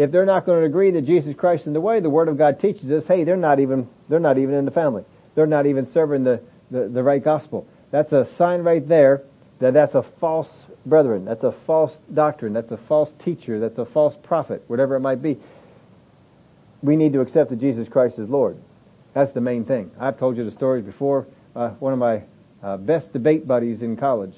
[0.00, 2.28] if they're not going to agree that Jesus Christ is in the way, the Word
[2.28, 5.04] of God teaches us, hey, they're not even, they're not even in the family.
[5.34, 7.66] They're not even serving the, the, the right gospel.
[7.90, 9.22] That's a sign right there
[9.58, 11.26] that that's a false brethren.
[11.26, 12.54] That's a false doctrine.
[12.54, 13.60] That's a false teacher.
[13.60, 15.38] That's a false prophet, whatever it might be.
[16.82, 18.56] We need to accept that Jesus Christ is Lord.
[19.12, 19.90] That's the main thing.
[20.00, 21.26] I've told you the stories before.
[21.54, 22.22] Uh, one of my
[22.62, 24.36] uh, best debate buddies in college,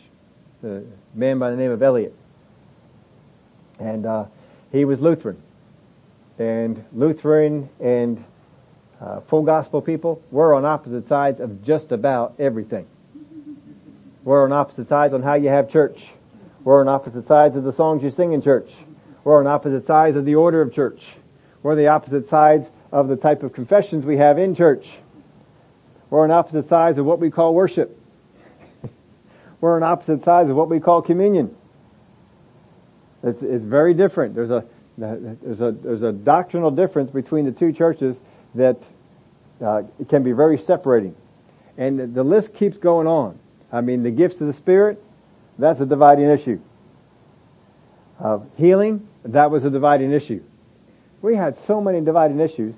[0.64, 0.82] a
[1.14, 2.16] man by the name of Elliot.
[3.78, 4.24] And uh,
[4.72, 5.40] he was Lutheran.
[6.42, 8.24] And Lutheran and
[9.00, 12.88] uh, full gospel people, we're on opposite sides of just about everything.
[14.24, 16.08] We're on opposite sides on how you have church.
[16.64, 18.72] We're on opposite sides of the songs you sing in church.
[19.22, 21.04] We're on opposite sides of the order of church.
[21.62, 24.98] We're on the opposite sides of the type of confessions we have in church.
[26.10, 27.96] We're on opposite sides of what we call worship.
[29.60, 31.54] We're on opposite sides of what we call communion.
[33.22, 34.34] It's, it's very different.
[34.34, 34.64] There's a,
[34.98, 38.20] there's a, there's a doctrinal difference between the two churches
[38.54, 38.82] that
[39.64, 41.14] uh, can be very separating.
[41.78, 43.38] And the list keeps going on.
[43.72, 45.02] I mean, the gifts of the Spirit,
[45.58, 46.60] that's a dividing issue.
[48.20, 50.42] Uh, healing, that was a dividing issue.
[51.22, 52.74] We had so many dividing issues,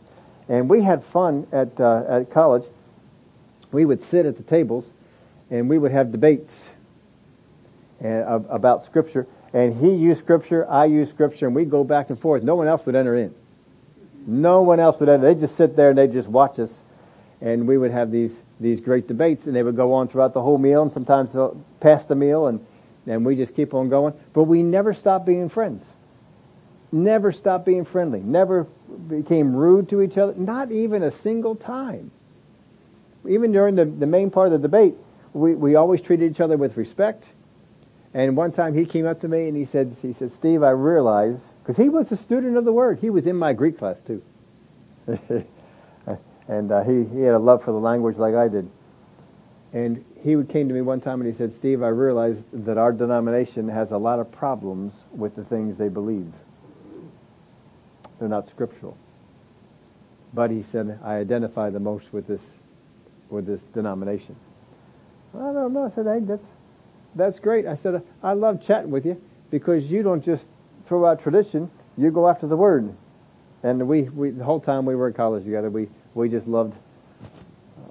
[0.48, 2.64] and we had fun at uh, at college.
[3.72, 4.92] We would sit at the tables,
[5.50, 6.68] and we would have debates
[8.00, 9.26] and, uh, about Scripture.
[9.54, 12.42] And he used Scripture, I used Scripture, and we go back and forth.
[12.42, 13.34] No one else would enter in.
[14.26, 15.32] No one else would enter.
[15.32, 16.76] They just sit there and they just watch us,
[17.40, 20.42] and we would have these these great debates and they would go on throughout the
[20.42, 21.30] whole meal and sometimes
[21.80, 22.64] past the meal and,
[23.06, 24.14] and we just keep on going.
[24.32, 25.84] But we never stopped being friends.
[26.92, 28.20] Never stopped being friendly.
[28.20, 28.64] Never
[29.08, 30.34] became rude to each other.
[30.34, 32.10] Not even a single time.
[33.28, 34.94] Even during the, the main part of the debate,
[35.32, 37.24] we, we always treated each other with respect.
[38.14, 40.70] And one time he came up to me and he said, he said, Steve, I
[40.70, 43.00] realize, because he was a student of the Word.
[43.00, 44.22] He was in my Greek class too.
[46.48, 48.70] and uh, he he had a love for the language like I did.
[49.74, 52.92] And he came to me one time and he said, Steve, I realized that our
[52.92, 56.32] denomination has a lot of problems with the things they believe.
[58.20, 58.96] They're not scriptural.
[60.32, 62.40] But he said, I identify the most with this,
[63.30, 64.36] with this denomination.
[65.34, 65.84] I don't know.
[65.84, 66.46] I said, hey, that's,
[67.16, 67.66] that's great.
[67.66, 70.46] I said, I love chatting with you because you don't just
[70.86, 72.92] throw out tradition, you go after the word.
[73.62, 76.74] And we, we the whole time we were in college together, we, we just loved,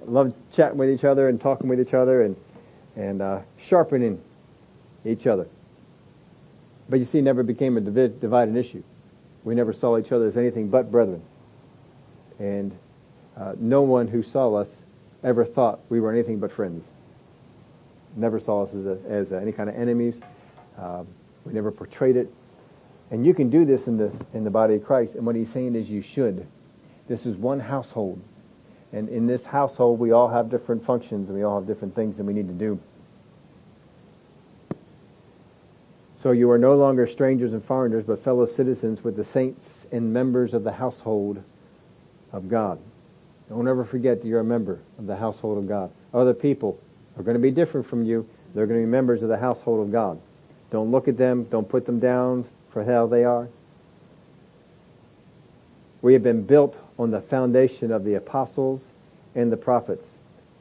[0.06, 2.36] loved chatting with each other and talking with each other and,
[2.96, 4.20] and, uh, sharpening
[5.04, 5.48] each other.
[6.88, 8.82] But you see, it never became a divid, divided issue.
[9.42, 11.22] We never saw each other as anything but brethren.
[12.38, 12.76] And,
[13.36, 14.68] uh, no one who saw us
[15.24, 16.84] ever thought we were anything but friends.
[18.16, 20.16] Never saw us as, a, as a, any kind of enemies.
[20.78, 21.04] Uh,
[21.44, 22.32] we never portrayed it.
[23.10, 25.14] And you can do this in the, in the body of Christ.
[25.14, 26.46] And what he's saying is you should.
[27.06, 28.20] This is one household.
[28.92, 32.16] And in this household, we all have different functions and we all have different things
[32.16, 32.78] that we need to do.
[36.22, 40.10] So you are no longer strangers and foreigners, but fellow citizens with the saints and
[40.12, 41.42] members of the household
[42.32, 42.78] of God.
[43.50, 45.90] Don't ever forget that you're a member of the household of God.
[46.14, 46.80] Other people
[47.16, 48.26] are going to be different from you.
[48.54, 50.20] They're going to be members of the household of God.
[50.70, 51.44] Don't look at them.
[51.44, 53.48] Don't put them down for how they are.
[56.02, 58.84] We have been built on the foundation of the apostles
[59.34, 60.04] and the prophets.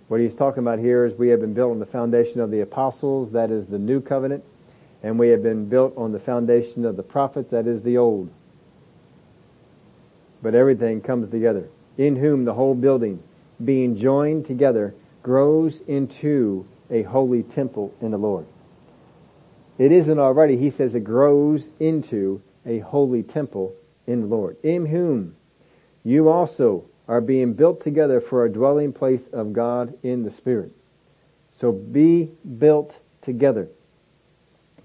[0.08, 2.62] What he's talking about here is we have been built on the foundation of the
[2.62, 4.44] apostles, that is the new covenant,
[5.02, 8.30] and we have been built on the foundation of the prophets, that is the old.
[10.42, 11.68] But everything comes together.
[11.98, 13.22] In whom the whole building,
[13.64, 14.94] being joined together,
[15.24, 18.46] grows into a holy temple in the Lord.
[19.78, 20.58] It isn't already.
[20.58, 23.74] He says it grows into a holy temple
[24.06, 24.58] in the Lord.
[24.64, 25.36] In whom
[26.04, 30.72] you also are being built together for a dwelling place of God in the Spirit.
[31.60, 33.68] So be built together.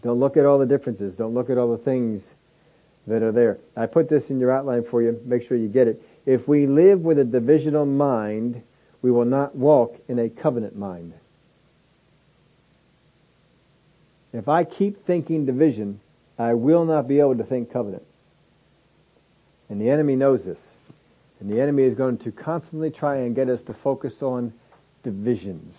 [0.02, 1.14] Don't look at all the differences.
[1.16, 2.34] Don't look at all the things
[3.06, 3.58] that are there.
[3.76, 5.20] I put this in your outline for you.
[5.24, 6.02] Make sure you get it.
[6.26, 8.62] If we live with a divisional mind,
[9.02, 11.12] we will not walk in a covenant mind.
[14.32, 16.00] If I keep thinking division,
[16.38, 18.04] I will not be able to think covenant.
[19.68, 20.60] And the enemy knows this.
[21.40, 24.52] And the enemy is going to constantly try and get us to focus on
[25.02, 25.76] divisions.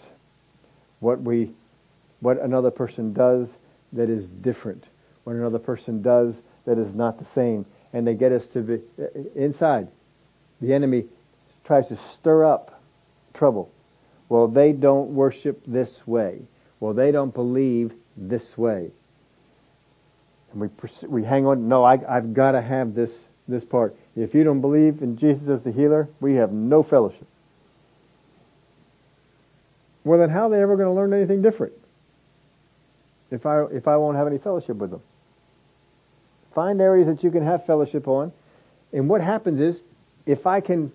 [0.99, 1.51] What we,
[2.22, 3.49] what another person does
[3.93, 4.86] that is different.
[5.24, 7.65] What another person does that is not the same.
[7.93, 9.89] And they get us to be, uh, inside.
[10.61, 11.05] The enemy
[11.63, 12.78] tries to stir up
[13.39, 13.71] trouble.
[14.27, 16.41] Well, they don't worship this way.
[16.79, 18.91] Well, they don't believe this way.
[20.51, 20.69] And we,
[21.07, 23.11] we hang on, no, I, I've got to have this,
[23.47, 23.95] this part.
[24.15, 27.25] If you don't believe in Jesus as the healer, we have no fellowship.
[30.03, 31.73] Well then how are they ever going to learn anything different?
[33.31, 35.01] If I, if I won't have any fellowship with them.
[36.53, 38.31] Find areas that you can have fellowship on.
[38.91, 39.77] And what happens is,
[40.25, 40.91] if I can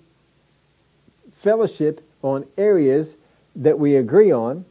[1.43, 3.15] fellowship on areas
[3.55, 4.65] that we agree on,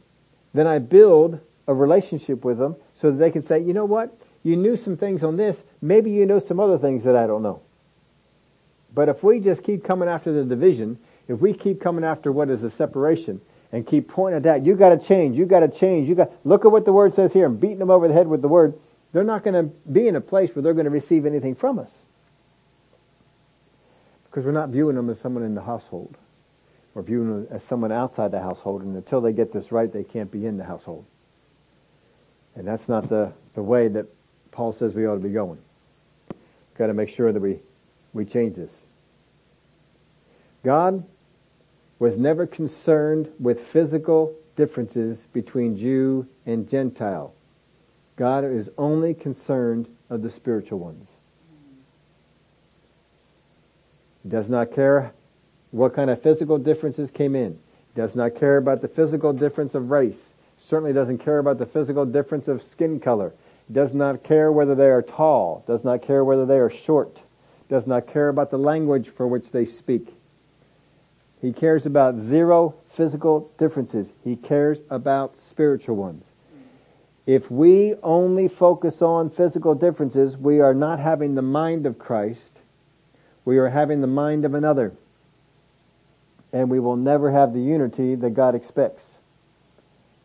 [0.52, 4.14] then I build a relationship with them so that they can say, you know what?
[4.42, 5.56] You knew some things on this.
[5.80, 7.62] Maybe you know some other things that I don't know.
[8.92, 10.98] But if we just keep coming after the division,
[11.28, 13.40] if we keep coming after what is a separation
[13.72, 16.72] and keep pointing at that, you gotta change, you gotta change, you got, look at
[16.72, 18.74] what the word says here and beating them over the head with the word,
[19.12, 21.90] they're not gonna be in a place where they're gonna receive anything from us.
[24.24, 26.16] Because we're not viewing them as someone in the household.
[26.94, 30.30] We're viewing as someone outside the household and until they get this right, they can't
[30.30, 31.04] be in the household.
[32.54, 34.06] And that's not the, the way that
[34.52, 35.58] Paul says we ought to be going.
[36.78, 37.58] Got to make sure that we,
[38.12, 38.72] we change this.
[40.62, 41.04] God
[41.98, 47.34] was never concerned with physical differences between Jew and Gentile.
[48.16, 51.08] God is only concerned of the spiritual ones.
[54.22, 55.12] He does not care
[55.74, 57.58] what kind of physical differences came in.
[57.96, 62.06] Does not care about the physical difference of race certainly doesn't care about the physical
[62.06, 63.34] difference of skin color,
[63.72, 67.20] does not care whether they are tall, does not care whether they are short,
[67.68, 70.14] does not care about the language for which they speak.
[71.42, 74.08] He cares about zero physical differences.
[74.22, 76.24] He cares about spiritual ones.
[77.26, 82.60] If we only focus on physical differences, we are not having the mind of Christ.
[83.44, 84.92] We are having the mind of another.
[86.54, 89.04] And we will never have the unity that God expects.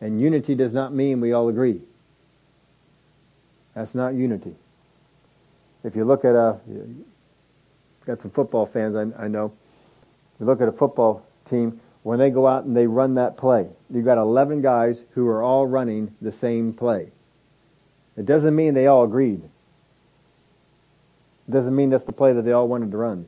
[0.00, 1.82] And unity does not mean we all agree.
[3.74, 4.54] That's not unity.
[5.82, 6.58] If you look at a,
[8.06, 9.52] got some football fans I, I know.
[10.38, 11.80] You look at a football team.
[12.04, 13.68] when they go out and they run that play.
[13.92, 17.10] You've got 11 guys who are all running the same play.
[18.16, 19.42] It doesn't mean they all agreed.
[21.48, 23.26] It doesn't mean that's the play that they all wanted to run.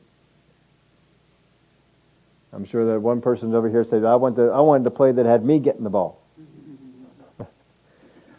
[2.53, 5.13] I'm sure that one person over here said, I, want to, I wanted to play
[5.13, 6.21] that had me getting the ball.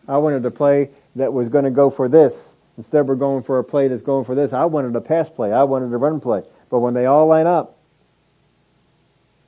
[0.08, 2.52] I wanted to play that was going to go for this.
[2.78, 4.54] Instead we're going for a play that's going for this.
[4.54, 5.52] I wanted a pass play.
[5.52, 6.44] I wanted a run play.
[6.70, 7.78] But when they all line up,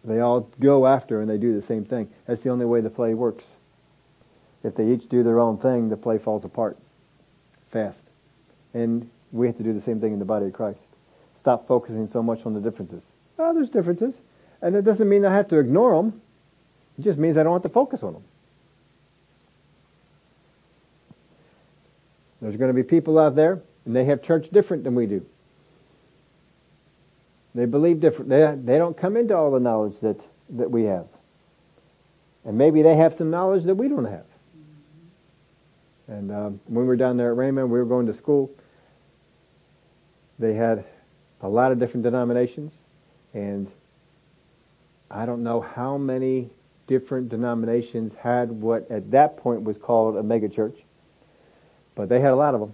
[0.03, 2.09] they all go after and they do the same thing.
[2.28, 3.43] That's the only way the play works.
[4.63, 6.78] If they each do their own thing, the play falls apart
[7.72, 7.99] fast.
[8.74, 10.80] And we have to do the same thing in the body of Christ.
[11.38, 13.03] Stop focusing so much on the differences.
[13.38, 14.16] Oh, there's differences.
[14.62, 16.22] And it doesn't mean I have to ignore them.
[16.97, 18.24] It just means I don't have to focus on them.
[22.41, 25.26] There's going to be people out there, and they have church different than we do.
[27.56, 28.30] They believe different.
[28.30, 30.20] They, they don't come into all the knowledge that,
[30.51, 31.08] that we have.
[32.43, 34.26] And maybe they have some knowledge that we don't have.
[36.08, 38.51] And um, when we were down there at Rhema, we were going to school.
[40.38, 40.86] They had
[41.41, 42.74] a lot of different denominations,
[43.34, 43.72] and
[45.10, 46.49] I don't know how many
[46.88, 50.76] different denominations had what at that point was called a megachurch,
[51.95, 52.74] but they had a lot of them.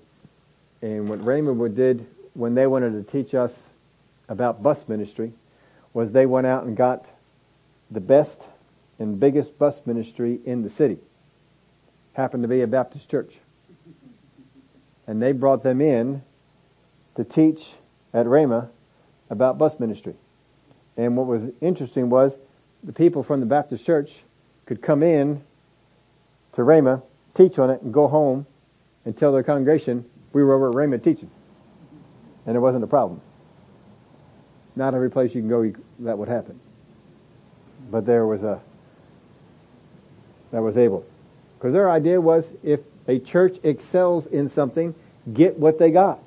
[0.82, 3.54] And what Rhema did when they wanted to teach us
[4.28, 5.34] about bus ministry
[5.94, 7.06] was they went out and got
[7.90, 8.42] the best
[8.98, 10.98] and biggest bus ministry in the city.
[12.14, 13.34] Happened to be a Baptist church.
[15.08, 16.24] And they brought them in
[17.16, 17.74] to teach
[18.14, 18.70] at Rhema
[19.30, 20.16] about bus ministry.
[20.98, 22.36] And what was interesting was
[22.84, 24.12] the people from the Baptist church
[24.66, 25.44] could come in
[26.54, 27.02] to Rhema,
[27.34, 28.46] teach on it, and go home
[29.06, 31.30] and tell their congregation, we were over at Rhema teaching.
[32.46, 33.22] And it wasn't a problem.
[34.76, 36.60] Not every place you can go, that would happen.
[37.89, 38.62] But there was a,
[40.52, 41.06] that was able.
[41.58, 44.96] Because their idea was if a church excels in something,
[45.34, 46.20] get what they got.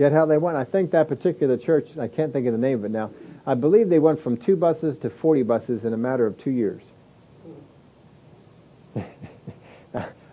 [0.00, 0.56] Get how they went.
[0.56, 3.10] I think that particular church, I can't think of the name of it now,
[3.46, 6.50] I believe they went from two buses to 40 buses in a matter of two
[6.50, 6.82] years.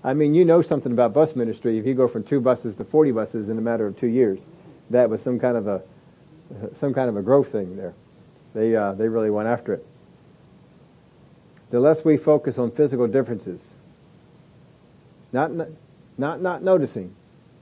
[0.05, 2.86] I mean, you know something about bus ministry if you go from two buses to
[2.86, 4.39] 40 buses in a matter of two years.
[4.89, 5.82] That was some kind of a
[6.80, 7.93] some kind of a growth thing there.
[8.53, 9.86] They, uh, they really went after it.
[11.72, 13.59] The less we focus on physical differences,
[15.34, 15.51] not,
[16.18, 17.13] not, not noticing,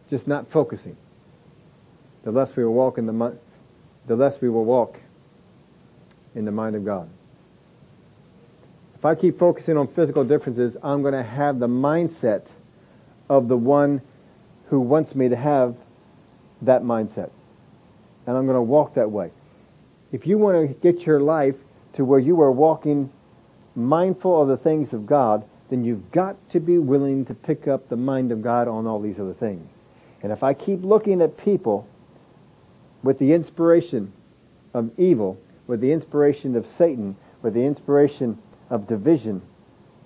[0.08, 0.96] just not focusing,
[2.26, 3.38] the less we will walk in the,
[4.08, 5.00] the less we will walk
[6.36, 7.10] in the mind of God.
[8.96, 12.48] If I keep focusing on physical differences, I'm going to have the mindset
[13.30, 14.02] of the one
[14.68, 15.78] who wants me to have
[16.62, 17.30] that mindset
[18.28, 19.32] and I'm going to walk that way.
[20.12, 21.56] If you want to get your life
[21.94, 23.12] to where you are walking
[23.76, 27.90] mindful of the things of God, then you've got to be willing to pick up
[27.90, 29.68] the mind of God on all these other things.
[30.24, 31.88] And if I keep looking at people
[33.06, 34.12] with the inspiration
[34.74, 38.40] of evil, with the inspiration of Satan, with the inspiration
[38.72, 39.44] of division,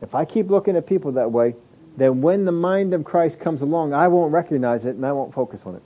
[0.02, 1.56] if I keep looking at people that way,
[1.96, 5.34] then when the mind of Christ comes along, I won't recognize it and I won't
[5.34, 5.82] focus on it.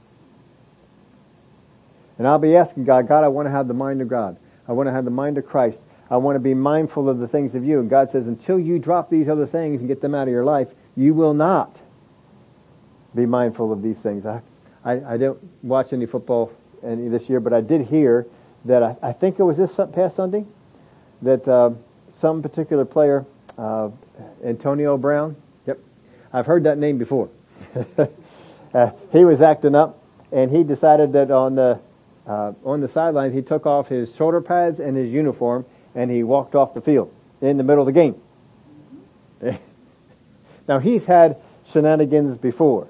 [2.17, 4.37] And I'll be asking God, God, I want to have the mind of God.
[4.67, 5.81] I want to have the mind of Christ.
[6.09, 7.79] I want to be mindful of the things of you.
[7.79, 10.45] And God says, until you drop these other things and get them out of your
[10.45, 11.75] life, you will not
[13.13, 14.25] be mindful of these things.
[14.25, 14.41] I,
[14.83, 16.51] I, I don't watch any football
[16.83, 18.27] this year, but I did hear
[18.65, 20.45] that I, I think it was this past Sunday
[21.21, 21.71] that uh,
[22.19, 23.25] some particular player,
[23.57, 23.89] uh,
[24.43, 25.35] Antonio Brown.
[25.65, 25.79] Yep,
[26.31, 27.29] I've heard that name before.
[28.73, 31.79] uh, he was acting up, and he decided that on the
[32.25, 36.23] uh, on the sidelines, he took off his shoulder pads and his uniform, and he
[36.23, 38.15] walked off the field in the middle of the game.
[40.67, 42.87] now he's had shenanigans before,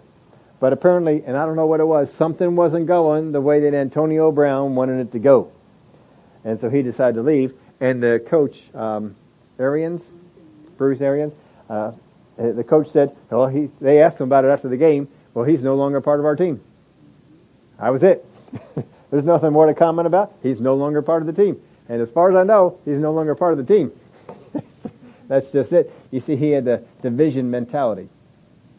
[0.64, 3.74] but apparently, and I don't know what it was, something wasn't going the way that
[3.74, 5.52] Antonio Brown wanted it to go,
[6.46, 7.54] and so he decided to leave.
[7.82, 9.18] And the coach, um,
[9.60, 10.02] Arians,
[10.78, 11.34] Bruce Arians,
[11.70, 11.92] uh,
[12.38, 15.10] the coach said, "Well, he." They asked him about it after the game.
[15.34, 16.62] Well, he's no longer part of our team.
[17.78, 18.26] I was it.
[19.12, 20.32] There's nothing more to comment about.
[20.42, 21.60] He's no longer part of the team.
[21.90, 23.92] And as far as I know, he's no longer part of the team.
[25.28, 25.92] That's just it.
[26.10, 28.08] You see, he had the division mentality.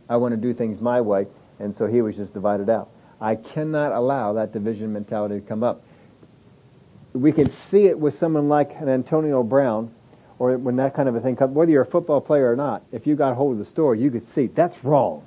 [0.08, 1.26] I want to do things my way,
[1.58, 2.90] and so he was just divided out.
[3.20, 5.82] I cannot allow that division mentality to come up.
[7.12, 9.92] We can see it with someone like an Antonio Brown,
[10.38, 12.82] or when that kind of a thing comes, whether you're a football player or not,
[12.90, 15.26] if you got hold of the story, you could see that's wrong.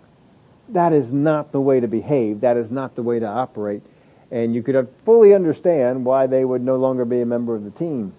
[0.70, 2.42] That is not the way to behave.
[2.42, 3.84] That is not the way to operate
[4.32, 7.72] and you could fully understand why they would no longer be a member of the
[7.72, 8.14] team.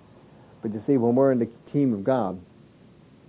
[0.62, 2.40] But you see, when we're in the team of God,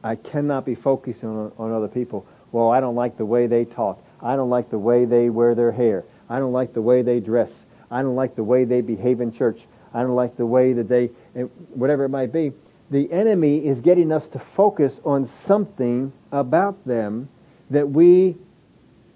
[0.04, 2.26] I cannot be focusing on, on other people.
[2.52, 4.02] Well, I don't like the way they talk.
[4.22, 6.04] I don't like the way they wear their hair.
[6.30, 7.50] I don't like the way they dress.
[7.90, 9.62] I don't like the way they behave in church.
[9.94, 11.44] I don't like the way that they, eh,
[11.74, 12.52] whatever it might be.
[12.92, 17.30] The enemy is getting us to focus on something about them
[17.70, 18.36] that we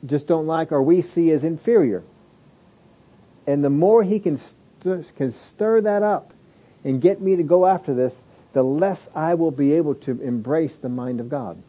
[0.05, 2.03] just don't like or we see as inferior.
[3.47, 6.33] And the more he can, st- can stir that up
[6.83, 8.13] and get me to go after this,
[8.53, 11.61] the less I will be able to embrace the mind of God.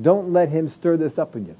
[0.00, 1.56] Don't let him stir this up in you.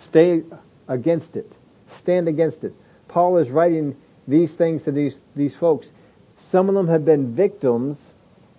[0.00, 0.42] Stay
[0.88, 1.50] against it.
[1.96, 2.74] Stand against it.
[3.08, 5.88] Paul is writing these things to these, these folks.
[6.36, 7.98] Some of them have been victims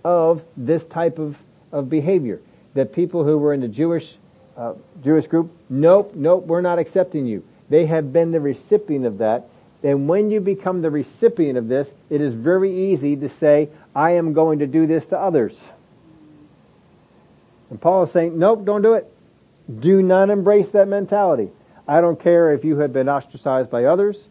[0.03, 1.37] of this type of,
[1.71, 2.39] of behavior.
[2.73, 4.15] That people who were in the Jewish,
[4.57, 7.43] uh, Jewish group, nope, nope, we're not accepting you.
[7.69, 9.47] They have been the recipient of that.
[9.83, 14.11] And when you become the recipient of this, it is very easy to say, I
[14.11, 15.57] am going to do this to others.
[17.69, 19.10] And Paul is saying, nope, don't do it.
[19.79, 21.49] Do not embrace that mentality.
[21.87, 24.27] I don't care if you have been ostracized by others.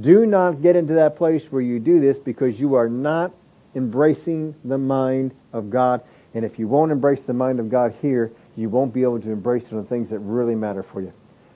[0.00, 3.32] Do not get into that place where you do this because you are not
[3.74, 6.02] embracing the mind of God.
[6.34, 9.30] And if you won't embrace the mind of God here, you won't be able to
[9.30, 11.12] embrace the things that really matter for you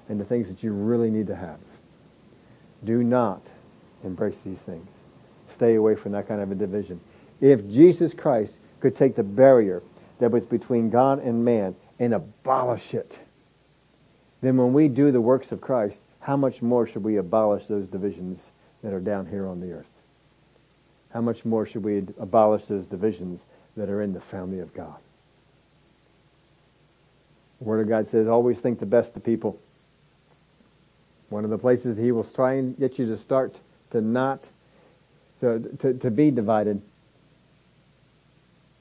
[0.08, 1.58] and the things that you really need to have.
[2.84, 3.42] Do not
[4.04, 4.88] embrace these things.
[5.52, 7.00] Stay away from that kind of a division.
[7.40, 9.82] If Jesus Christ could take the barrier
[10.18, 13.18] that was between God and man and abolish it,
[14.40, 17.86] then when we do the works of Christ, how much more should we abolish those
[17.86, 18.40] divisions
[18.82, 19.86] that are down here on the earth?
[21.10, 23.40] How much more should we abolish those divisions
[23.76, 24.96] that are in the family of God?
[27.58, 29.58] The Word of God says, always think the best of people.
[31.30, 33.56] One of the places He will try and get you to start
[33.92, 34.44] to not,
[35.40, 36.82] to, to, to be divided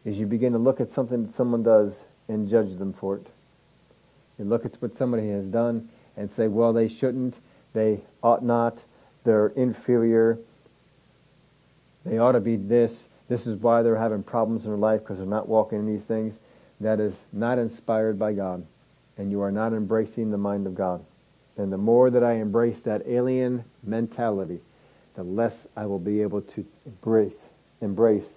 [0.04, 1.96] is you begin to look at something that someone does
[2.28, 3.28] and judge them for it.
[4.38, 7.36] You look at what somebody has done and say, well, they shouldn't,
[7.74, 8.82] they ought not,
[9.24, 10.38] they're inferior,
[12.06, 12.92] they ought to be this,
[13.28, 16.04] this is why they're having problems in their life because they're not walking in these
[16.04, 16.36] things.
[16.82, 18.66] That is not inspired by God.
[19.18, 21.04] And you are not embracing the mind of God.
[21.58, 24.60] And the more that I embrace that alien mentality,
[25.16, 27.40] the less I will be able to embrace,
[27.82, 28.28] embrace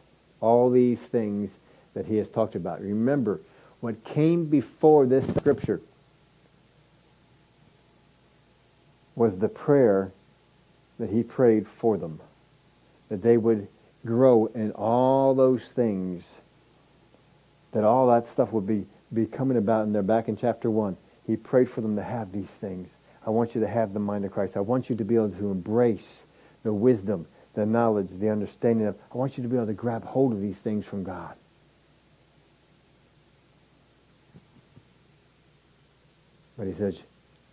[0.41, 1.51] all these things
[1.95, 2.81] that he has talked about.
[2.81, 3.41] Remember,
[3.81, 5.81] what came before this scripture
[9.15, 10.13] was the prayer
[10.99, 12.21] that he prayed for them.
[13.09, 13.69] That they would
[14.05, 16.25] grow in all those things.
[17.73, 20.97] That all that stuff would be, be coming about in there back in chapter one.
[21.27, 22.89] He prayed for them to have these things.
[23.27, 24.57] I want you to have the mind of Christ.
[24.57, 26.23] I want you to be able to embrace
[26.63, 30.05] the wisdom, the knowledge, the understanding of, I want you to be able to grab
[30.05, 31.35] hold of these things from God.
[36.59, 36.99] But he says,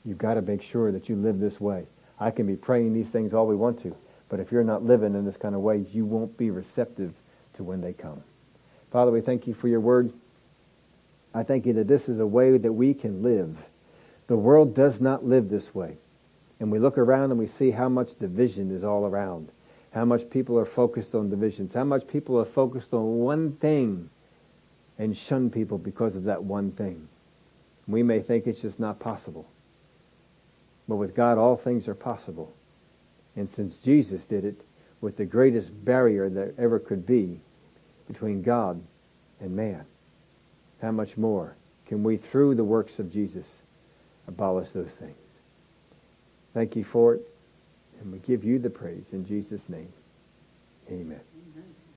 [0.03, 1.86] you've got to make sure that you live this way.
[2.20, 3.95] I can be praying these things all we want to,
[4.30, 7.14] but if you're not living in this kind of way, you won't be receptive
[7.53, 8.22] to when they come.
[8.91, 10.12] Father, we thank you for your word.
[11.34, 13.56] I thank you that this is a way that we can live.
[14.28, 15.97] The world does not live this way.
[16.60, 19.49] And we look around and we see how much division is all around.
[19.91, 21.74] How much people are focused on divisions.
[21.74, 24.10] How much people are focused on one thing
[24.97, 27.08] and shun people because of that one thing.
[27.88, 29.47] We may think it's just not possible.
[30.88, 32.53] But with God, all things are possible.
[33.36, 34.61] And since Jesus did it
[35.01, 37.39] with the greatest barrier that ever could be
[38.07, 38.81] between God
[39.39, 39.86] and man,
[40.81, 41.55] how much more
[41.86, 43.45] can we, through the works of Jesus,
[44.27, 45.15] abolish those things?
[46.53, 47.27] Thank you for it,
[47.99, 49.91] and we give you the praise in Jesus' name.
[50.89, 51.34] Amen.